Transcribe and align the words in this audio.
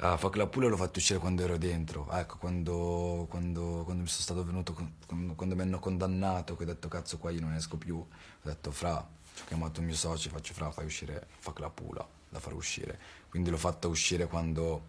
Ah, 0.00 0.18
Fuck 0.18 0.36
la 0.36 0.46
Pula 0.46 0.68
l'ho 0.68 0.76
fatto 0.76 0.98
uscire 0.98 1.18
quando 1.18 1.42
ero 1.42 1.56
dentro, 1.56 2.06
ecco, 2.10 2.36
quando, 2.36 3.26
quando, 3.30 3.82
quando 3.82 4.02
mi 4.02 4.08
sono 4.08 4.22
stato 4.22 4.44
venuto, 4.44 4.74
quando, 5.06 5.34
quando, 5.34 5.54
mi 5.54 5.62
hanno 5.62 5.78
condannato, 5.78 6.54
che 6.54 6.64
ho 6.64 6.66
detto 6.66 6.86
cazzo 6.88 7.16
qua 7.16 7.30
io 7.30 7.40
non 7.40 7.54
esco 7.54 7.78
più, 7.78 7.96
ho 7.96 8.06
detto 8.42 8.70
fra, 8.72 8.98
ho 8.98 9.44
chiamato 9.46 9.80
il 9.80 9.86
mio 9.86 9.94
socio, 9.94 10.28
faccio 10.28 10.52
fra, 10.52 10.70
fai 10.70 10.84
uscire 10.84 11.28
Fuck 11.38 11.60
la 11.60 11.70
Pula, 11.70 12.06
da 12.28 12.38
far 12.40 12.52
uscire. 12.52 12.98
Quindi 13.30 13.48
l'ho 13.48 13.56
fatta 13.56 13.88
uscire 13.88 14.26
quando, 14.26 14.82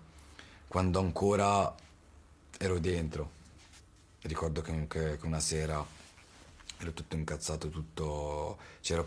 quando 0.67 1.00
ancora 1.00 1.74
ero 2.58 2.80
dentro. 2.80 3.32
Ricordo 4.24 4.62
che, 4.62 4.88
che, 4.88 5.18
che 5.18 5.26
una 5.26 5.39
sera 5.39 5.86
ero 6.80 6.92
tutto 6.92 7.16
incazzato, 7.16 7.70
tutto... 7.70 8.58
c'era 8.82 9.05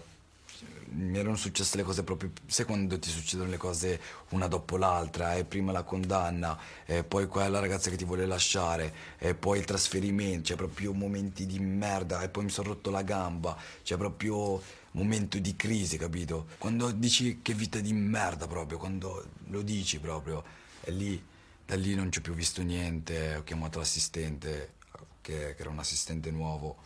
mi 0.92 1.18
erano 1.18 1.36
successe 1.36 1.76
le 1.76 1.82
cose 1.82 2.02
proprio, 2.02 2.30
sai 2.46 2.64
quando 2.64 2.98
ti 2.98 3.10
succedono 3.10 3.48
le 3.50 3.56
cose 3.56 4.00
una 4.30 4.46
dopo 4.48 4.76
l'altra, 4.76 5.34
e 5.34 5.44
prima 5.44 5.72
la 5.72 5.82
condanna, 5.82 6.58
e 6.84 7.04
poi 7.04 7.26
quella 7.26 7.60
ragazza 7.60 7.90
che 7.90 7.96
ti 7.96 8.04
vuole 8.04 8.26
lasciare, 8.26 8.92
e 9.18 9.34
poi 9.34 9.58
il 9.58 9.64
trasferimento, 9.64 10.48
c'è 10.48 10.56
proprio 10.56 10.92
momenti 10.92 11.46
di 11.46 11.58
merda, 11.58 12.22
e 12.22 12.28
poi 12.28 12.44
mi 12.44 12.50
sono 12.50 12.68
rotto 12.68 12.90
la 12.90 13.02
gamba, 13.02 13.56
c'è 13.82 13.96
proprio 13.96 14.60
momento 14.92 15.38
di 15.38 15.54
crisi, 15.54 15.96
capito? 15.96 16.48
Quando 16.58 16.90
dici 16.90 17.40
che 17.42 17.54
vita 17.54 17.78
di 17.78 17.92
merda 17.92 18.46
proprio, 18.46 18.78
quando 18.78 19.24
lo 19.48 19.62
dici 19.62 20.00
proprio, 20.00 20.42
e 20.80 20.90
lì, 20.90 21.22
da 21.64 21.76
lì 21.76 21.94
non 21.94 22.10
ci 22.10 22.18
ho 22.18 22.22
più 22.22 22.34
visto 22.34 22.62
niente, 22.62 23.36
ho 23.36 23.44
chiamato 23.44 23.78
l'assistente, 23.78 24.74
che, 25.20 25.54
che 25.54 25.60
era 25.60 25.70
un 25.70 25.78
assistente 25.78 26.30
nuovo 26.30 26.76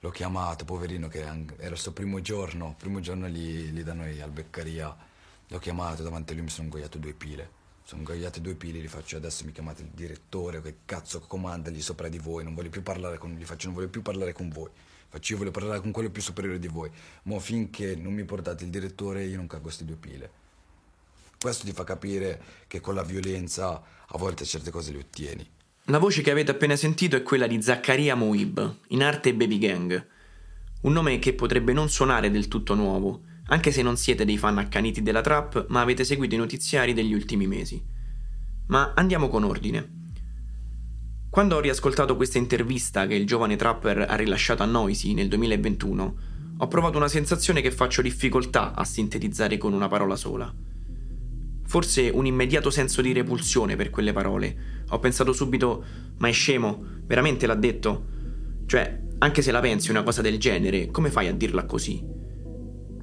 l'ho 0.00 0.10
chiamato, 0.10 0.64
poverino, 0.64 1.08
che 1.08 1.20
era 1.20 1.74
il 1.74 1.78
suo 1.78 1.92
primo 1.92 2.20
giorno, 2.20 2.74
primo 2.78 3.00
giorno 3.00 3.26
lì, 3.26 3.72
lì 3.72 3.82
da 3.82 3.92
noi 3.92 4.20
al 4.20 4.30
Beccaria, 4.30 4.94
l'ho 5.48 5.58
chiamato, 5.58 6.02
davanti 6.02 6.32
a 6.32 6.34
lui 6.34 6.44
mi 6.44 6.50
sono 6.50 6.64
ingoiato 6.64 6.98
due 6.98 7.12
pile. 7.12 7.64
Sono 7.84 8.00
ingoiate 8.00 8.40
due 8.40 8.54
pile, 8.54 8.80
gli 8.80 8.88
faccio 8.88 9.16
adesso 9.16 9.44
mi 9.44 9.52
chiamate 9.52 9.82
il 9.82 9.88
direttore, 9.88 10.60
che 10.60 10.78
cazzo 10.84 11.20
comanda 11.20 11.70
lì 11.70 11.80
sopra 11.80 12.08
di 12.08 12.18
voi, 12.18 12.42
non 12.42 12.54
voglio 12.54 12.70
più 12.70 12.82
parlare 12.82 13.16
con, 13.16 13.32
gli 13.34 13.44
faccio 13.44 13.66
non 13.66 13.76
voglio 13.76 13.88
più 13.88 14.02
parlare 14.02 14.32
con 14.32 14.48
voi. 14.48 14.70
Faccio 15.08 15.32
io 15.32 15.38
voglio 15.38 15.52
parlare 15.52 15.80
con 15.80 15.92
quello 15.92 16.10
più 16.10 16.20
superiore 16.20 16.58
di 16.58 16.66
voi. 16.66 16.90
Ma 17.22 17.38
finché 17.38 17.94
non 17.94 18.12
mi 18.12 18.24
portate 18.24 18.64
il 18.64 18.70
direttore 18.70 19.24
io 19.24 19.36
non 19.36 19.46
cago 19.46 19.62
queste 19.62 19.84
due 19.84 19.96
pile. 19.96 20.30
Questo 21.38 21.64
ti 21.64 21.72
fa 21.72 21.84
capire 21.84 22.42
che 22.66 22.80
con 22.80 22.94
la 22.94 23.02
violenza 23.02 23.82
a 24.06 24.18
volte 24.18 24.44
certe 24.44 24.70
cose 24.70 24.92
le 24.92 24.98
ottieni. 24.98 25.48
La 25.88 25.98
voce 25.98 26.20
che 26.20 26.32
avete 26.32 26.50
appena 26.50 26.74
sentito 26.74 27.14
è 27.14 27.22
quella 27.22 27.46
di 27.46 27.62
Zaccaria 27.62 28.16
Moib, 28.16 28.78
in 28.88 29.04
arte 29.04 29.32
Baby 29.32 29.58
Gang. 29.58 30.06
Un 30.80 30.92
nome 30.92 31.20
che 31.20 31.32
potrebbe 31.32 31.72
non 31.72 31.88
suonare 31.88 32.28
del 32.28 32.48
tutto 32.48 32.74
nuovo, 32.74 33.22
anche 33.46 33.70
se 33.70 33.82
non 33.82 33.96
siete 33.96 34.24
dei 34.24 34.36
fan 34.36 34.58
accaniti 34.58 35.00
della 35.00 35.20
trap, 35.20 35.66
ma 35.68 35.80
avete 35.80 36.02
seguito 36.02 36.34
i 36.34 36.38
notiziari 36.38 36.92
degli 36.92 37.14
ultimi 37.14 37.46
mesi. 37.46 37.80
Ma 38.66 38.94
andiamo 38.96 39.28
con 39.28 39.44
ordine. 39.44 39.90
Quando 41.30 41.54
ho 41.54 41.60
riascoltato 41.60 42.16
questa 42.16 42.38
intervista 42.38 43.06
che 43.06 43.14
il 43.14 43.24
giovane 43.24 43.54
trapper 43.54 44.06
ha 44.08 44.16
rilasciato 44.16 44.64
a 44.64 44.66
Noisy 44.66 45.14
nel 45.14 45.28
2021, 45.28 46.16
ho 46.58 46.66
provato 46.66 46.96
una 46.96 47.06
sensazione 47.06 47.60
che 47.60 47.70
faccio 47.70 48.02
difficoltà 48.02 48.74
a 48.74 48.84
sintetizzare 48.84 49.56
con 49.56 49.72
una 49.72 49.86
parola 49.86 50.16
sola. 50.16 50.52
Forse 51.64 52.10
un 52.12 52.26
immediato 52.26 52.70
senso 52.70 53.02
di 53.02 53.12
repulsione 53.12 53.76
per 53.76 53.90
quelle 53.90 54.12
parole. 54.12 54.75
Ho 54.90 54.98
pensato 54.98 55.32
subito, 55.32 55.84
ma 56.18 56.28
è 56.28 56.32
scemo, 56.32 56.82
veramente 57.04 57.46
l'ha 57.46 57.54
detto? 57.54 58.06
Cioè, 58.66 59.00
anche 59.18 59.42
se 59.42 59.50
la 59.50 59.60
pensi 59.60 59.90
una 59.90 60.02
cosa 60.02 60.22
del 60.22 60.38
genere, 60.38 60.90
come 60.90 61.10
fai 61.10 61.28
a 61.28 61.32
dirla 61.32 61.64
così? 61.64 62.04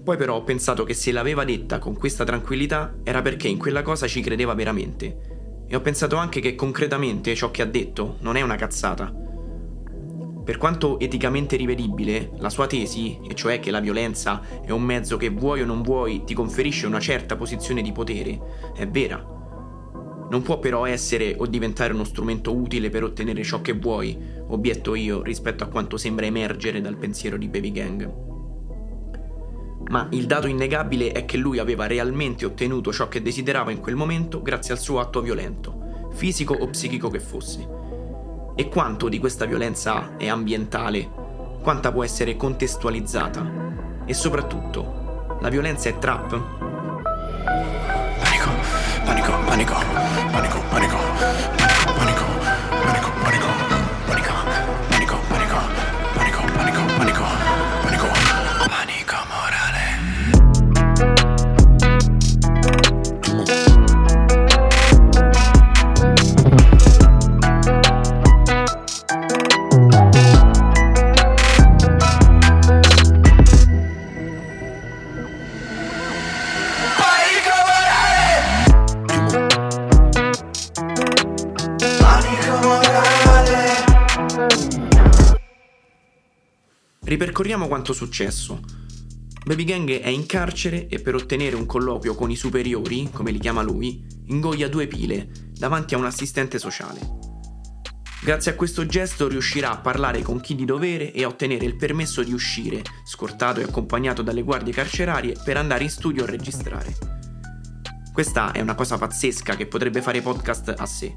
Poi 0.04 0.18
però 0.18 0.36
ho 0.36 0.44
pensato 0.44 0.84
che 0.84 0.94
se 0.94 1.12
l'aveva 1.12 1.46
detta 1.46 1.80
con 1.80 1.96
questa 1.96 2.24
tranquillità 2.26 2.98
era 3.04 3.22
perché 3.22 3.48
in 3.48 3.58
quella 3.58 3.82
cosa 3.82 4.06
ci 4.06 4.22
credeva 4.22 4.54
veramente. 4.54 5.66
E 5.66 5.76
ho 5.76 5.82
pensato 5.82 6.18
anche 6.18 6.42
che 6.42 6.56
concretamente 6.56 7.34
ciò 7.36 7.52
che 7.52 7.62
ha 7.62 7.66
detto 7.66 8.18
non 8.20 8.36
è 8.36 8.42
una 8.42 8.56
cazzata. 8.56 9.12
Per 10.44 10.58
quanto 10.58 11.00
eticamente 11.00 11.56
rivedibile, 11.56 12.32
la 12.38 12.50
sua 12.50 12.68
tesi, 12.68 13.18
e 13.26 13.34
cioè 13.34 13.62
che 13.62 13.72
la 13.72 13.80
violenza 13.80 14.42
è 14.62 14.72
un 14.72 14.84
mezzo 14.84 15.16
che 15.16 15.30
vuoi 15.30 15.62
o 15.62 15.66
non 15.66 15.82
vuoi 15.82 16.26
ti 16.26 16.34
conferisce 16.34 16.86
una 16.86 17.00
certa 17.00 17.38
posizione 17.38 17.82
di 17.82 17.94
potere, 17.94 18.72
è 18.76 18.86
vera. 18.86 19.33
Non 20.30 20.42
può 20.42 20.60
però 20.60 20.86
essere 20.86 21.36
o 21.38 21.46
diventare 21.46 21.94
uno 21.94 22.04
strumento 22.04 22.56
utile 22.56 22.90
per 22.90 23.04
ottenere 23.04 23.44
ciò 23.44 23.62
che 23.62 23.74
vuoi, 23.74 24.18
obietto 24.48 24.96
io 24.96 25.22
rispetto 25.22 25.64
a 25.64 25.68
quanto 25.68 25.98
sembra 25.98 26.26
emergere 26.26 26.82
dal 26.82 26.98
pensiero 26.98 27.38
di 27.38 27.48
Baby 27.48 27.72
Gang. 27.72 28.14
Ma 29.90 30.08
il 30.12 30.26
dato 30.26 30.48
innegabile 30.48 31.12
è 31.12 31.26
che 31.26 31.38
lui 31.38 31.60
aveva 31.60 31.88
realmente 31.88 32.46
ottenuto 32.46 32.92
ciò 32.92 33.08
che 33.08 33.22
desiderava 33.22 33.72
in 33.72 33.80
quel 33.80 33.96
momento 33.96 34.42
grazie 34.42 34.74
al 34.74 34.80
suo 34.80 35.00
atto 35.00 35.22
violento, 35.22 36.10
fisico 36.14 36.54
o 36.54 36.68
psichico 36.68 37.10
che 37.10 37.20
fosse 37.20 37.82
e 38.56 38.70
quanto 38.70 39.10
di 39.10 39.18
questa 39.18 39.46
violenza 39.46 40.16
è 40.18 40.28
ambientale, 40.28 41.10
quanta 41.62 41.92
può 41.92 42.04
essere 42.04 42.36
contestualizzata 42.36 44.04
e 44.06 44.14
soprattutto 44.14 45.38
la 45.42 45.50
violenza 45.50 45.90
è 45.90 45.98
trap? 45.98 46.62
Panico, 49.54 49.76
panico, 50.32 50.60
panico, 50.72 50.98
panico, 50.98 51.73
Ripercorriamo 87.24 87.70
quanto 87.70 87.94
successo. 87.94 88.60
Baby 89.46 89.64
Gang 89.64 89.90
è 89.90 90.10
in 90.10 90.26
carcere 90.26 90.88
e 90.88 91.00
per 91.00 91.16
ottenere 91.16 91.56
un 91.56 91.66
colloquio 91.66 92.16
con 92.16 92.30
i 92.30 92.36
superiori, 92.36 93.12
come 93.14 93.32
li 93.32 93.40
chiama 93.40 93.62
lui, 93.62 94.06
ingoia 94.26 94.68
due 94.68 94.88
pile 94.88 95.30
davanti 95.54 95.94
a 95.94 95.98
un 96.00 96.04
assistente 96.04 96.60
sociale. 96.60 97.00
Grazie 98.22 98.52
a 98.52 98.56
questo 98.56 98.86
gesto 98.86 99.30
riuscirà 99.30 99.72
a 99.72 99.78
parlare 99.78 100.22
con 100.22 100.42
chi 100.42 100.54
di 100.54 100.66
dovere 100.66 101.14
e 101.14 101.24
a 101.24 101.28
ottenere 101.28 101.64
il 101.64 101.78
permesso 101.78 102.24
di 102.24 102.34
uscire, 102.34 102.82
scortato 103.06 103.62
e 103.62 103.64
accompagnato 103.64 104.22
dalle 104.22 104.42
guardie 104.42 104.74
carcerarie, 104.74 105.38
per 105.46 105.56
andare 105.56 105.84
in 105.84 105.90
studio 105.90 106.26
a 106.26 106.28
registrare. 106.28 106.94
Questa 108.12 108.52
è 108.52 108.60
una 108.60 108.76
cosa 108.76 108.98
pazzesca 108.98 109.56
che 109.56 109.68
potrebbe 109.68 110.02
fare 110.02 110.22
podcast 110.22 110.76
a 110.78 110.86
sé. 110.86 111.16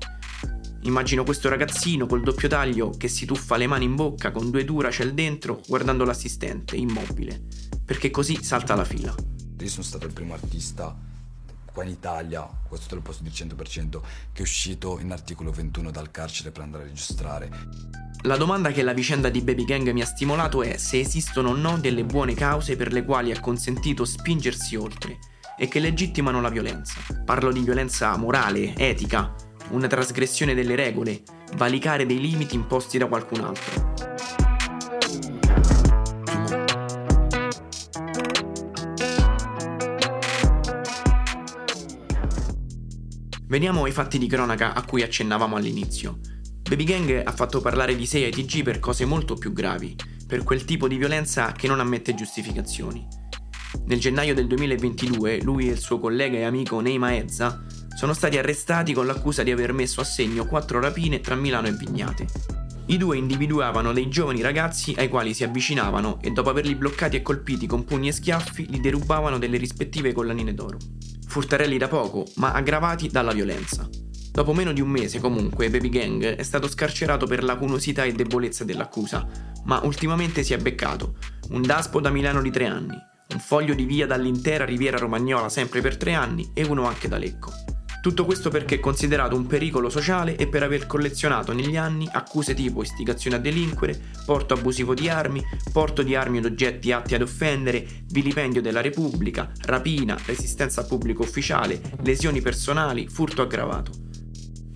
Immagino 0.86 1.24
questo 1.24 1.48
ragazzino 1.48 2.06
col 2.06 2.22
doppio 2.22 2.47
taglio 2.47 2.91
che 2.91 3.08
si 3.08 3.26
tuffa 3.26 3.56
le 3.56 3.66
mani 3.66 3.86
in 3.86 3.97
bocca 3.97 4.30
con 4.30 4.50
due 4.50 4.64
Duracell 4.64 5.10
dentro 5.10 5.60
guardando 5.66 6.04
l'assistente, 6.04 6.76
immobile, 6.76 7.42
perché 7.84 8.12
così 8.12 8.41
salta 8.41 8.76
la 8.76 8.84
fila. 8.84 9.12
Io 9.58 9.69
sono 9.69 9.82
stato 9.82 10.06
il 10.06 10.12
primo 10.12 10.34
artista 10.34 10.97
qua 11.72 11.82
in 11.82 11.91
Italia, 11.91 12.48
questo 12.69 12.86
te 12.86 12.94
lo 12.94 13.00
posso 13.00 13.24
dire 13.24 13.34
100%, 13.34 14.00
che 14.32 14.38
è 14.38 14.42
uscito 14.42 15.00
in 15.00 15.10
articolo 15.10 15.50
21 15.50 15.91
dal 15.91 16.12
carcere 16.12 16.52
per 16.52 16.62
andare 16.62 16.84
a 16.84 16.86
registrare. 16.86 17.50
La 18.22 18.36
domanda 18.36 18.70
che 18.70 18.82
la 18.82 18.92
vicenda 18.92 19.28
di 19.28 19.42
Baby 19.42 19.64
Gang 19.64 19.91
mi 19.91 20.03
ha 20.03 20.06
stimolato 20.06 20.62
è 20.62 20.76
se 20.76 21.00
esistono 21.00 21.48
o 21.48 21.56
no 21.56 21.78
delle 21.78 22.04
buone 22.04 22.34
cause 22.34 22.76
per 22.76 22.92
le 22.92 23.04
quali 23.04 23.32
è 23.32 23.41
consentito 23.41 24.04
spingersi 24.04 24.76
oltre 24.76 25.18
e 25.58 25.66
che 25.66 25.80
legittimano 25.80 26.41
la 26.41 26.48
violenza. 26.48 27.00
Parlo 27.24 27.50
di 27.50 27.60
violenza 27.60 28.16
morale, 28.16 28.76
etica, 28.76 29.34
una 29.71 29.87
trasgressione 29.87 30.54
delle 30.54 30.74
regole, 30.74 31.22
valicare 31.57 32.07
dei 32.07 32.21
limiti 32.21 32.54
imposti 32.54 32.98
da 32.98 33.07
qualcun 33.07 33.41
altro. 33.41 33.95
Veniamo 43.48 43.84
ai 43.84 43.92
fatti 43.92 44.18
di 44.18 44.27
cronaca 44.27 44.74
a 44.74 44.84
cui 44.84 45.03
accennavamo 45.03 45.57
all'inizio. 45.57 46.18
Baby 46.68 46.84
Gang 46.84 47.22
ha 47.24 47.33
fatto 47.33 47.60
parlare 47.60 47.95
di 47.95 48.04
sé 48.04 48.24
ai 48.24 48.33
TG 48.33 48.63
per 48.63 48.80
cose 48.80 49.04
molto 49.04 49.34
più 49.34 49.53
gravi, 49.53 49.95
per 50.27 50.42
quel 50.42 50.65
tipo 50.65 50.89
di 50.89 50.97
violenza 50.97 51.53
che 51.53 51.68
non 51.68 51.78
ammette 51.78 52.15
giustificazioni. 52.15 53.07
Nel 53.84 54.01
gennaio 54.01 54.34
del 54.34 54.48
2022 54.48 55.42
lui 55.42 55.68
e 55.68 55.72
il 55.72 55.78
suo 55.78 56.01
collega 56.01 56.36
e 56.39 56.42
amico 56.42 56.80
Neima 56.80 57.16
Ezza 57.16 57.65
sono 57.97 58.13
stati 58.13 58.37
arrestati 58.37 58.93
con 58.93 59.07
l'accusa 59.07 59.43
di 59.43 59.51
aver 59.51 59.72
messo 59.72 60.03
a 60.03 60.04
segno 60.04 60.45
quattro 60.45 60.81
rapine 60.81 61.21
tra 61.21 61.34
Milano 61.34 61.69
e 61.69 61.72
Vignate. 61.72 62.27
I 62.89 62.98
due 62.98 63.16
individuavano 63.16 63.95
dei 63.95 64.10
giovani 64.10 64.43
ragazzi 64.43 64.95
ai 64.98 65.09
quali 65.09 65.33
si 65.33 65.45
avvicinavano 65.45 66.19
e 66.21 66.31
dopo 66.31 66.51
averli 66.51 66.75
bloccati 66.75 67.16
e 67.16 67.22
colpiti 67.22 67.66
con 67.66 67.84
pugni 67.84 68.09
e 68.09 68.13
schiaffi 68.13 68.66
li 68.69 68.81
derubavano 68.81 69.39
delle 69.39 69.57
rispettive 69.57 70.13
collanine 70.13 70.53
d'oro. 70.53 70.77
Furtarelli 71.27 71.78
da 71.78 71.89
poco, 71.89 72.27
ma 72.34 72.53
aggravati 72.53 73.09
dalla 73.09 73.33
violenza. 73.33 73.89
Dopo 74.31 74.53
meno 74.53 74.75
di 74.75 74.83
un 74.83 74.91
mese, 74.91 75.19
comunque, 75.19 75.71
Baby 75.71 75.89
Gang 75.89 76.22
è 76.22 76.42
stato 76.42 76.69
scarcerato 76.69 77.27
per 77.27 77.42
lacunosità 77.42 78.04
e 78.04 78.13
debolezza 78.13 78.63
dell'accusa, 78.65 79.27
ma 79.65 79.81
ultimamente 79.84 80.42
si 80.42 80.53
è 80.53 80.59
beccato 80.59 81.16
un 81.49 81.63
daspo 81.63 81.99
da 81.99 82.10
Milano 82.10 82.42
di 82.42 82.51
tre 82.51 82.66
anni, 82.66 82.97
un 83.33 83.39
foglio 83.41 83.72
di 83.72 83.87
via 83.87 84.07
dall'intera 84.07 84.66
riviera 84.66 84.99
romagnola 84.99 85.49
sempre 85.49 85.81
per 85.81 85.97
tre 85.97 86.13
anni 86.13 86.51
e 86.53 86.63
uno 86.63 86.84
anche 86.84 87.09
da 87.09 87.16
Lecco. 87.16 87.76
Tutto 88.06 88.24
questo 88.24 88.50
perché 88.50 88.76
è 88.76 88.78
considerato 88.78 89.34
un 89.34 89.47
pericolo 89.47 89.91
sociale 89.91 90.36
e 90.36 90.47
per 90.47 90.62
aver 90.62 90.86
collezionato 90.86 91.53
negli 91.53 91.76
anni 91.76 92.08
accuse 92.08 92.54
tipo 92.54 92.84
istigazione 92.84 93.34
a 93.34 93.41
delinquere, 93.41 94.00
porto 94.24 94.54
abusivo 94.54 94.94
di 94.94 95.08
armi, 95.08 95.42
porto 95.72 96.04
di 96.04 96.14
armi 96.14 96.38
ed 96.38 96.44
oggetti 96.44 96.92
atti 96.92 97.16
ad 97.16 97.22
offendere, 97.22 97.84
vilipendio 98.06 98.62
della 98.62 98.80
Repubblica, 98.80 99.50
rapina, 99.62 100.16
resistenza 100.24 100.82
a 100.82 100.84
pubblico 100.84 101.24
ufficiale, 101.24 101.80
lesioni 102.04 102.41
personali, 102.41 103.08
furto 103.08 103.42
aggravato. 103.42 103.91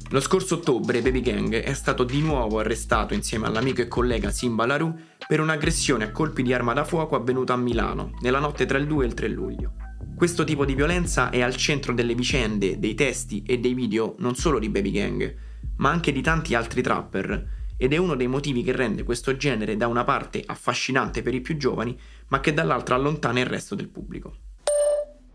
Lo 0.09 0.19
scorso 0.19 0.57
ottobre 0.57 1.01
Baby 1.01 1.21
Gang 1.21 1.55
è 1.55 1.73
stato 1.75 2.03
di 2.03 2.21
nuovo 2.21 2.59
arrestato 2.59 3.15
insieme 3.15 3.47
all'amico 3.47 3.81
e 3.81 3.87
collega 3.87 4.33
Simba 4.33 4.67
Larue 4.67 4.93
per 5.29 5.39
un'aggressione 5.39 6.03
a 6.03 6.11
colpi 6.11 6.43
di 6.43 6.53
arma 6.53 6.73
da 6.73 6.83
fuoco 6.83 7.15
avvenuta 7.15 7.53
a 7.53 7.57
Milano 7.57 8.11
nella 8.23 8.41
notte 8.41 8.67
tra 8.67 8.77
il 8.77 8.89
2 8.89 9.05
e 9.05 9.07
il 9.07 9.15
3 9.15 9.29
luglio. 9.29 9.80
Questo 10.21 10.45
tipo 10.45 10.67
di 10.67 10.75
violenza 10.75 11.31
è 11.31 11.41
al 11.41 11.57
centro 11.57 11.95
delle 11.95 12.15
vicende, 12.15 12.79
dei 12.79 12.95
testi 12.95 13.43
e 13.47 13.59
dei 13.59 13.73
video 13.73 14.17
non 14.19 14.35
solo 14.35 14.59
di 14.59 14.69
Baby 14.69 14.91
Gang, 14.91 15.37
ma 15.77 15.89
anche 15.89 16.13
di 16.13 16.21
tanti 16.21 16.55
altri 16.55 16.83
trapper, 16.83 17.73
ed 17.79 17.95
è 17.95 17.97
uno 17.97 18.15
dei 18.17 18.27
motivi 18.27 18.63
che 18.63 18.73
rende 18.73 19.03
questo 19.03 19.35
genere 19.35 19.79
da 19.79 19.87
una 19.87 20.05
parte 20.05 20.43
affascinante 20.45 21.23
per 21.23 21.33
i 21.33 21.41
più 21.41 21.57
giovani, 21.57 21.99
ma 22.29 22.41
che 22.41 22.53
dall'altra 22.53 22.97
allontana 22.97 23.41
il 23.41 23.47
resto 23.47 23.75
del 23.75 23.89
pubblico. 23.89 24.35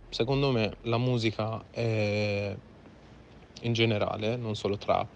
Secondo 0.10 0.52
me 0.52 0.76
la 0.84 1.00
musica 1.00 1.64
è 1.72 2.56
in 3.62 3.74
generale, 3.74 4.36
non 4.36 4.56
solo 4.56 4.78
trap, 4.78 5.08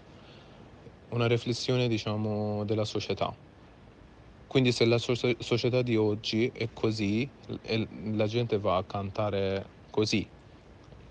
una 1.10 1.28
riflessione 1.28 1.86
diciamo 1.86 2.64
della 2.64 2.84
società 2.84 3.32
quindi 4.50 4.72
se 4.72 4.84
la 4.84 4.98
so- 4.98 5.14
società 5.38 5.82
di 5.82 5.94
oggi 5.96 6.48
è 6.48 6.72
così 6.72 7.32
la 8.14 8.26
gente 8.26 8.58
va 8.58 8.78
a 8.78 8.84
cantare 8.84 9.74
così, 9.90 10.28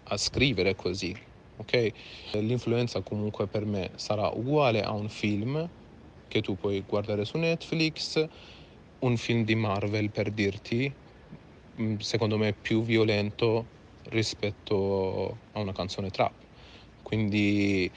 a 0.04 0.18
scrivere 0.18 0.76
così, 0.76 1.16
ok? 1.56 1.92
L'influenza 2.34 3.02
comunque 3.02 3.48
per 3.48 3.66
me 3.66 3.92
sarà 3.96 4.28
uguale 4.30 4.82
a 4.84 4.92
un 4.92 5.08
film 5.10 5.72
che 6.28 6.42
tu 6.42 6.58
puoi 6.58 6.82
guardare 6.82 7.24
su 7.26 7.38
Netflix, 7.38 8.26
un 9.00 9.16
film 9.18 9.44
di 9.46 9.56
Marvel 9.56 10.12
per 10.12 10.32
dirti, 10.32 10.94
mm, 11.82 11.98
secondo 12.00 12.38
me 12.38 12.54
più 12.54 12.82
violento 12.84 13.72
rispetto 14.04 15.46
a 15.52 15.60
una 15.62 15.72
canzone 15.74 16.10
trap. 16.10 16.48
Quindi 17.02 17.92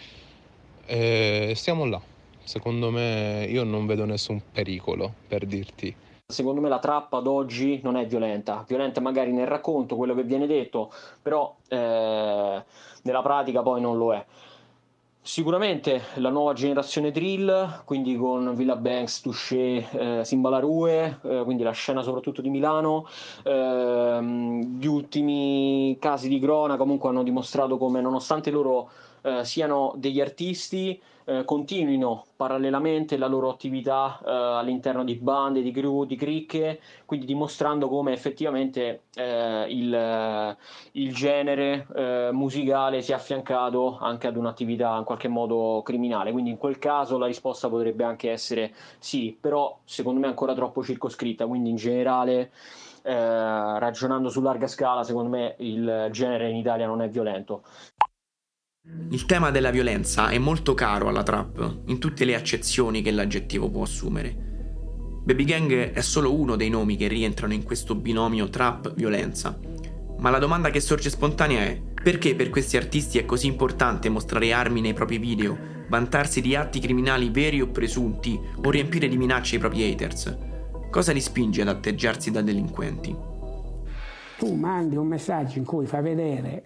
eh, 0.86 1.52
stiamo 1.56 1.84
là. 1.86 2.00
Secondo 2.44 2.90
me 2.90 3.46
io 3.48 3.64
non 3.64 3.86
vedo 3.86 4.04
nessun 4.04 4.40
pericolo 4.52 5.12
per 5.26 5.46
dirti. 5.46 5.94
Secondo 6.26 6.60
me 6.60 6.68
la 6.68 6.78
trappa 6.78 7.18
ad 7.18 7.26
oggi 7.26 7.80
non 7.82 7.96
è 7.96 8.06
violenta, 8.06 8.64
violenta 8.66 9.00
magari 9.00 9.32
nel 9.32 9.46
racconto, 9.46 9.96
quello 9.96 10.14
che 10.14 10.22
viene 10.22 10.46
detto, 10.46 10.90
però 11.20 11.54
eh, 11.68 12.64
nella 13.02 13.22
pratica 13.22 13.62
poi 13.62 13.80
non 13.80 13.98
lo 13.98 14.14
è. 14.14 14.24
Sicuramente 15.24 16.02
la 16.14 16.30
nuova 16.30 16.52
generazione 16.52 17.12
drill, 17.12 17.84
quindi 17.84 18.16
con 18.16 18.56
Villa 18.56 18.74
Banks, 18.74 19.20
Touché, 19.20 19.88
eh, 19.92 20.24
Simbalarue, 20.24 21.20
eh, 21.22 21.42
quindi 21.44 21.62
la 21.62 21.70
scena 21.70 22.02
soprattutto 22.02 22.42
di 22.42 22.50
Milano, 22.50 23.06
eh, 23.44 24.20
gli 24.20 24.86
ultimi 24.86 25.96
casi 26.00 26.28
di 26.28 26.40
Grona 26.40 26.76
comunque 26.76 27.10
hanno 27.10 27.22
dimostrato 27.22 27.78
come 27.78 28.00
nonostante 28.00 28.50
loro 28.50 28.90
eh, 29.22 29.44
siano 29.44 29.92
degli 29.96 30.20
artisti, 30.20 31.00
eh, 31.24 31.44
continuino 31.44 32.24
parallelamente 32.36 33.16
la 33.16 33.26
loro 33.26 33.48
attività 33.50 34.20
eh, 34.24 34.30
all'interno 34.30 35.04
di 35.04 35.14
bande, 35.16 35.62
di 35.62 35.70
crew, 35.70 36.04
di 36.04 36.16
cricche, 36.16 36.80
quindi 37.06 37.26
dimostrando 37.26 37.88
come 37.88 38.12
effettivamente 38.12 39.02
eh, 39.14 39.66
il, 39.68 40.56
il, 40.92 41.14
genere 41.14 41.86
eh, 41.94 42.30
musicale 42.32 43.02
sia 43.02 43.16
affiancato 43.16 43.98
anche 43.98 44.26
ad 44.26 44.36
un'attività 44.36 44.96
in 44.96 45.04
qualche 45.04 45.28
modo 45.28 45.82
criminale. 45.84 46.32
Quindi 46.32 46.50
in 46.50 46.58
quel 46.58 46.78
caso 46.78 47.18
la 47.18 47.26
risposta 47.26 47.68
potrebbe 47.68 48.04
anche 48.04 48.30
essere 48.30 48.72
sì, 48.98 49.36
però 49.38 49.78
secondo 49.84 50.20
me 50.20 50.26
è 50.26 50.30
ancora 50.30 50.54
troppo 50.54 50.82
circoscritta, 50.82 51.46
quindi 51.46 51.70
in 51.70 51.76
generale. 51.76 52.50
Eh, 53.04 53.10
ragionando 53.12 54.28
su 54.28 54.40
larga 54.40 54.68
scala, 54.68 55.02
secondo 55.02 55.28
me 55.28 55.56
il 55.58 56.08
genere 56.12 56.48
in 56.48 56.54
Italia 56.54 56.86
non 56.86 57.02
è 57.02 57.08
violento. 57.08 57.62
Il 59.10 59.26
tema 59.26 59.50
della 59.50 59.70
violenza 59.70 60.30
è 60.30 60.38
molto 60.38 60.74
caro 60.74 61.08
alla 61.08 61.22
trap, 61.22 61.82
in 61.86 62.00
tutte 62.00 62.24
le 62.24 62.34
accezioni 62.34 63.00
che 63.00 63.12
l'aggettivo 63.12 63.70
può 63.70 63.82
assumere. 63.82 64.34
Baby 65.22 65.44
Gang 65.44 65.72
è 65.92 66.00
solo 66.00 66.34
uno 66.34 66.56
dei 66.56 66.68
nomi 66.68 66.96
che 66.96 67.06
rientrano 67.06 67.52
in 67.52 67.62
questo 67.62 67.94
binomio 67.94 68.48
trap-violenza. 68.48 69.56
Ma 70.18 70.30
la 70.30 70.38
domanda 70.38 70.70
che 70.70 70.80
sorge 70.80 71.10
spontanea 71.10 71.60
è: 71.60 71.80
perché 72.02 72.34
per 72.34 72.50
questi 72.50 72.76
artisti 72.76 73.18
è 73.18 73.24
così 73.24 73.46
importante 73.46 74.08
mostrare 74.08 74.52
armi 74.52 74.80
nei 74.80 74.94
propri 74.94 75.18
video, 75.18 75.56
vantarsi 75.88 76.40
di 76.40 76.56
atti 76.56 76.80
criminali 76.80 77.30
veri 77.30 77.60
o 77.60 77.68
presunti 77.68 78.40
o 78.64 78.68
riempire 78.68 79.06
di 79.06 79.16
minacce 79.16 79.56
i 79.56 79.58
propri 79.60 79.84
haters? 79.84 80.38
Cosa 80.90 81.12
li 81.12 81.20
spinge 81.20 81.62
ad 81.62 81.68
atteggiarsi 81.68 82.32
da 82.32 82.42
delinquenti? 82.42 83.14
Tu 84.38 84.54
mandi 84.54 84.96
un 84.96 85.06
messaggio 85.06 85.58
in 85.58 85.64
cui 85.64 85.86
fai 85.86 86.02
vedere 86.02 86.64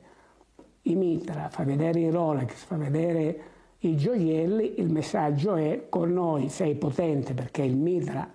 i 0.87 0.95
mitra, 0.95 1.49
fa 1.49 1.65
vedere 1.65 2.01
i 2.01 2.11
Rolex, 2.11 2.65
fa 2.65 2.77
vedere 2.77 3.41
i 3.81 3.97
gioielli, 3.97 4.81
il 4.81 4.91
messaggio 4.91 5.55
è 5.55 5.87
con 5.89 6.13
noi 6.13 6.49
sei 6.49 6.75
potente 6.75 7.35
perché 7.35 7.63
il 7.63 7.77
mitra, 7.77 8.29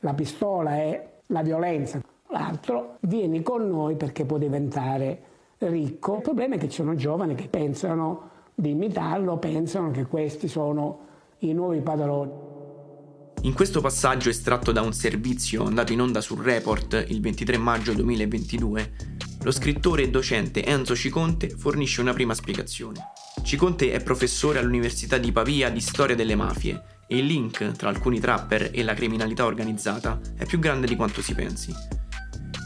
la 0.00 0.14
pistola 0.14 0.76
è 0.76 1.20
la 1.26 1.42
violenza, 1.42 2.00
l'altro 2.28 2.96
vieni 3.00 3.42
con 3.42 3.68
noi 3.68 3.96
perché 3.96 4.24
può 4.24 4.38
diventare 4.38 5.22
ricco. 5.58 6.16
Il 6.16 6.22
problema 6.22 6.54
è 6.54 6.58
che 6.58 6.68
ci 6.68 6.76
sono 6.76 6.94
giovani 6.94 7.34
che 7.34 7.48
pensano 7.48 8.30
di 8.54 8.70
imitarlo, 8.70 9.36
pensano 9.38 9.90
che 9.90 10.06
questi 10.06 10.48
sono 10.48 11.06
i 11.38 11.52
nuovi 11.52 11.80
padroni. 11.80 12.56
In 13.42 13.54
questo 13.54 13.80
passaggio 13.80 14.30
estratto 14.30 14.72
da 14.72 14.82
un 14.82 14.92
servizio 14.92 15.64
andato 15.64 15.92
in 15.92 16.00
onda 16.00 16.20
sul 16.20 16.42
Report 16.42 17.04
il 17.08 17.20
23 17.20 17.56
maggio 17.56 17.92
2022, 17.92 18.92
lo 19.48 19.54
scrittore 19.54 20.02
e 20.02 20.10
docente 20.10 20.62
Enzo 20.62 20.94
Ciconte 20.94 21.48
fornisce 21.48 22.02
una 22.02 22.12
prima 22.12 22.34
spiegazione. 22.34 23.12
Ciconte 23.42 23.92
è 23.92 24.02
professore 24.02 24.58
all'Università 24.58 25.16
di 25.16 25.32
Pavia 25.32 25.70
di 25.70 25.80
storia 25.80 26.14
delle 26.14 26.34
mafie 26.34 26.82
e 27.06 27.16
il 27.16 27.24
link 27.24 27.72
tra 27.72 27.88
alcuni 27.88 28.20
trapper 28.20 28.68
e 28.74 28.82
la 28.82 28.92
criminalità 28.92 29.46
organizzata 29.46 30.20
è 30.36 30.44
più 30.44 30.58
grande 30.58 30.86
di 30.86 30.96
quanto 30.96 31.22
si 31.22 31.34
pensi. 31.34 31.72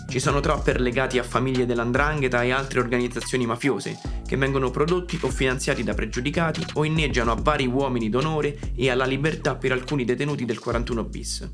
Ci 0.08 0.18
sono 0.18 0.40
trapper 0.40 0.80
legati 0.80 1.20
a 1.20 1.22
famiglie 1.22 1.66
dell'andrangheta 1.66 2.42
e 2.42 2.50
altre 2.50 2.80
organizzazioni 2.80 3.46
mafiose 3.46 4.00
che 4.26 4.36
vengono 4.36 4.72
prodotti 4.72 5.16
o 5.22 5.28
finanziati 5.28 5.84
da 5.84 5.94
pregiudicati 5.94 6.66
o 6.72 6.84
inneggiano 6.84 7.30
a 7.30 7.38
vari 7.40 7.66
uomini 7.66 8.08
d'onore 8.08 8.58
e 8.74 8.90
alla 8.90 9.04
libertà 9.04 9.54
per 9.54 9.70
alcuni 9.70 10.04
detenuti 10.04 10.44
del 10.44 10.58
41 10.58 11.04
bis. 11.04 11.48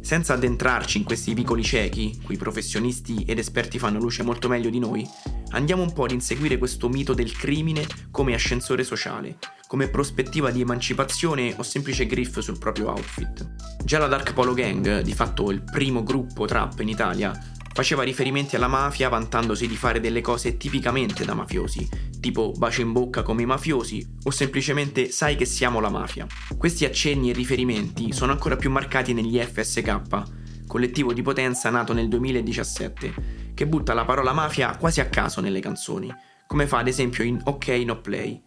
Senza 0.00 0.34
addentrarci 0.34 0.98
in 0.98 1.04
questi 1.04 1.34
vicoli 1.34 1.62
ciechi, 1.62 2.20
cui 2.24 2.36
professionisti 2.36 3.24
ed 3.26 3.38
esperti 3.38 3.78
fanno 3.78 3.98
luce 3.98 4.22
molto 4.22 4.48
meglio 4.48 4.70
di 4.70 4.78
noi, 4.78 5.08
andiamo 5.50 5.82
un 5.82 5.92
po' 5.92 6.04
ad 6.04 6.10
inseguire 6.10 6.58
questo 6.58 6.88
mito 6.88 7.14
del 7.14 7.32
crimine 7.36 7.86
come 8.10 8.34
ascensore 8.34 8.82
sociale, 8.82 9.38
come 9.66 9.88
prospettiva 9.88 10.50
di 10.50 10.60
emancipazione 10.60 11.54
o 11.56 11.62
semplice 11.62 12.06
griff 12.06 12.40
sul 12.40 12.58
proprio 12.58 12.88
outfit. 12.88 13.54
Già 13.84 13.98
la 13.98 14.06
Dark 14.06 14.32
Polo 14.32 14.54
Gang, 14.54 15.00
di 15.00 15.12
fatto 15.12 15.50
il 15.50 15.62
primo 15.62 16.02
gruppo 16.02 16.44
trap 16.44 16.80
in 16.80 16.88
Italia, 16.88 17.32
faceva 17.80 18.02
riferimenti 18.02 18.56
alla 18.56 18.68
mafia 18.68 19.08
vantandosi 19.08 19.66
di 19.66 19.74
fare 19.74 20.00
delle 20.00 20.20
cose 20.20 20.58
tipicamente 20.58 21.24
da 21.24 21.32
mafiosi, 21.32 21.88
tipo 22.20 22.52
bacio 22.54 22.82
in 22.82 22.92
bocca 22.92 23.22
come 23.22 23.40
i 23.40 23.46
mafiosi 23.46 24.06
o 24.24 24.30
semplicemente 24.30 25.10
sai 25.10 25.34
che 25.34 25.46
siamo 25.46 25.80
la 25.80 25.88
mafia. 25.88 26.26
Questi 26.58 26.84
accenni 26.84 27.30
e 27.30 27.32
riferimenti 27.32 28.12
sono 28.12 28.32
ancora 28.32 28.56
più 28.56 28.70
marcati 28.70 29.14
negli 29.14 29.38
FSK, 29.38 30.66
collettivo 30.66 31.14
di 31.14 31.22
potenza 31.22 31.70
nato 31.70 31.94
nel 31.94 32.08
2017, 32.08 33.14
che 33.54 33.66
butta 33.66 33.94
la 33.94 34.04
parola 34.04 34.34
mafia 34.34 34.76
quasi 34.76 35.00
a 35.00 35.08
caso 35.08 35.40
nelle 35.40 35.60
canzoni, 35.60 36.14
come 36.46 36.66
fa 36.66 36.80
ad 36.80 36.88
esempio 36.88 37.24
in 37.24 37.40
Ok 37.44 37.68
No 37.86 37.98
Play. 38.02 38.42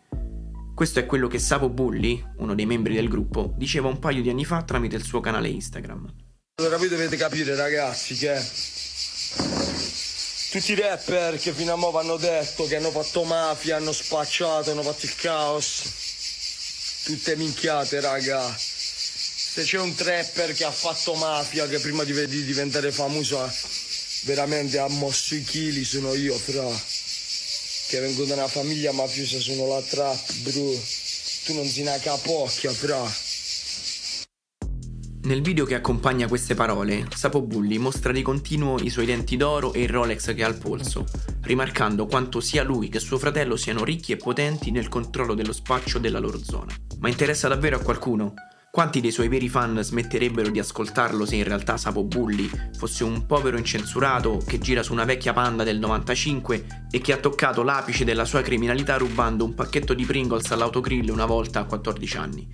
Questo 0.75 0.99
è 0.99 1.07
quello 1.07 1.27
che 1.27 1.39
Sapo 1.39 1.69
Bulli, 1.69 2.23
uno 2.37 2.53
dei 2.53 2.67
membri 2.67 2.93
del 2.93 3.07
gruppo, 3.07 3.51
diceva 3.57 3.87
un 3.87 3.97
paio 3.97 4.21
di 4.21 4.29
anni 4.29 4.45
fa 4.45 4.61
tramite 4.61 4.95
il 4.95 5.03
suo 5.03 5.21
canale 5.21 5.47
Instagram. 5.47 6.13
Allora 6.61 6.77
voi 6.77 6.87
dovete 6.87 7.17
capire 7.17 7.55
ragazzi 7.55 8.15
che 8.15 8.39
tutti 10.53 10.73
i 10.73 10.75
rapper 10.75 11.39
che 11.39 11.51
fino 11.51 11.73
a 11.73 11.75
mo' 11.75 11.97
hanno 11.97 12.17
detto 12.17 12.65
che 12.67 12.75
hanno 12.75 12.91
fatto 12.91 13.23
mafia, 13.23 13.77
hanno 13.77 13.91
spacciato, 13.91 14.69
hanno 14.69 14.83
fatto 14.83 15.05
il 15.05 15.15
caos. 15.15 15.81
Tutte 17.05 17.35
minchiate, 17.35 17.99
raga. 17.99 18.55
Se 18.55 19.63
c'è 19.63 19.79
un 19.79 19.95
trapper 19.95 20.53
che 20.53 20.63
ha 20.63 20.71
fatto 20.71 21.15
mafia, 21.15 21.67
che 21.67 21.79
prima 21.79 22.03
di, 22.03 22.13
di 22.27 22.43
diventare 22.43 22.91
famoso 22.91 23.51
veramente 24.25 24.77
ha 24.77 24.87
mosso 24.87 25.35
i 25.35 25.43
chili, 25.43 25.83
sono 25.83 26.13
io, 26.13 26.37
fra. 26.37 26.69
Che 27.87 27.99
vengo 27.99 28.23
da 28.25 28.35
una 28.35 28.47
famiglia 28.47 28.91
mafiosa, 28.91 29.39
sono 29.39 29.67
la 29.67 29.81
trap, 29.81 30.33
bro. 30.33 30.81
tu 31.45 31.53
non 31.53 31.67
si 31.67 31.81
una 31.81 31.97
capocchia, 31.97 32.71
fra. 32.71 33.22
Nel 35.25 35.41
video 35.41 35.63
che 35.63 35.75
accompagna 35.75 36.27
queste 36.27 36.53
parole, 36.53 37.07
Sapo 37.15 37.41
Bulli 37.41 37.77
mostra 37.77 38.11
di 38.11 38.21
continuo 38.21 38.77
i 38.81 38.89
suoi 38.89 39.05
denti 39.05 39.37
d'oro 39.37 39.71
e 39.71 39.83
il 39.83 39.89
Rolex 39.89 40.35
che 40.35 40.43
ha 40.43 40.47
al 40.47 40.57
polso, 40.57 41.05
rimarcando 41.43 42.07
quanto 42.07 42.41
sia 42.41 42.61
lui 42.61 42.89
che 42.89 42.99
suo 42.99 43.17
fratello 43.17 43.55
siano 43.55 43.85
ricchi 43.85 44.11
e 44.11 44.17
potenti 44.17 44.69
nel 44.69 44.89
controllo 44.89 45.33
dello 45.33 45.53
spaccio 45.53 45.97
della 45.97 46.19
loro 46.19 46.43
zona. 46.43 46.73
Ma 46.99 47.07
interessa 47.07 47.47
davvero 47.47 47.77
a 47.77 47.79
qualcuno? 47.79 48.33
Quanti 48.69 48.99
dei 48.99 49.11
suoi 49.11 49.29
veri 49.29 49.47
fan 49.47 49.81
smetterebbero 49.81 50.49
di 50.49 50.59
ascoltarlo 50.59 51.25
se 51.25 51.37
in 51.37 51.45
realtà 51.45 51.77
Sapo 51.77 52.03
Bulli 52.03 52.49
fosse 52.77 53.05
un 53.05 53.25
povero 53.25 53.57
incensurato 53.57 54.43
che 54.45 54.59
gira 54.59 54.83
su 54.83 54.91
una 54.91 55.05
vecchia 55.05 55.31
panda 55.31 55.63
del 55.63 55.79
95 55.79 56.87
e 56.91 56.99
che 56.99 57.13
ha 57.13 57.17
toccato 57.17 57.63
l'apice 57.63 58.03
della 58.03 58.25
sua 58.25 58.41
criminalità 58.41 58.97
rubando 58.97 59.45
un 59.45 59.53
pacchetto 59.53 59.93
di 59.93 60.03
Pringles 60.03 60.51
all'autogrill 60.51 61.07
una 61.07 61.25
volta 61.25 61.61
a 61.61 61.65
14 61.65 62.17
anni? 62.17 62.45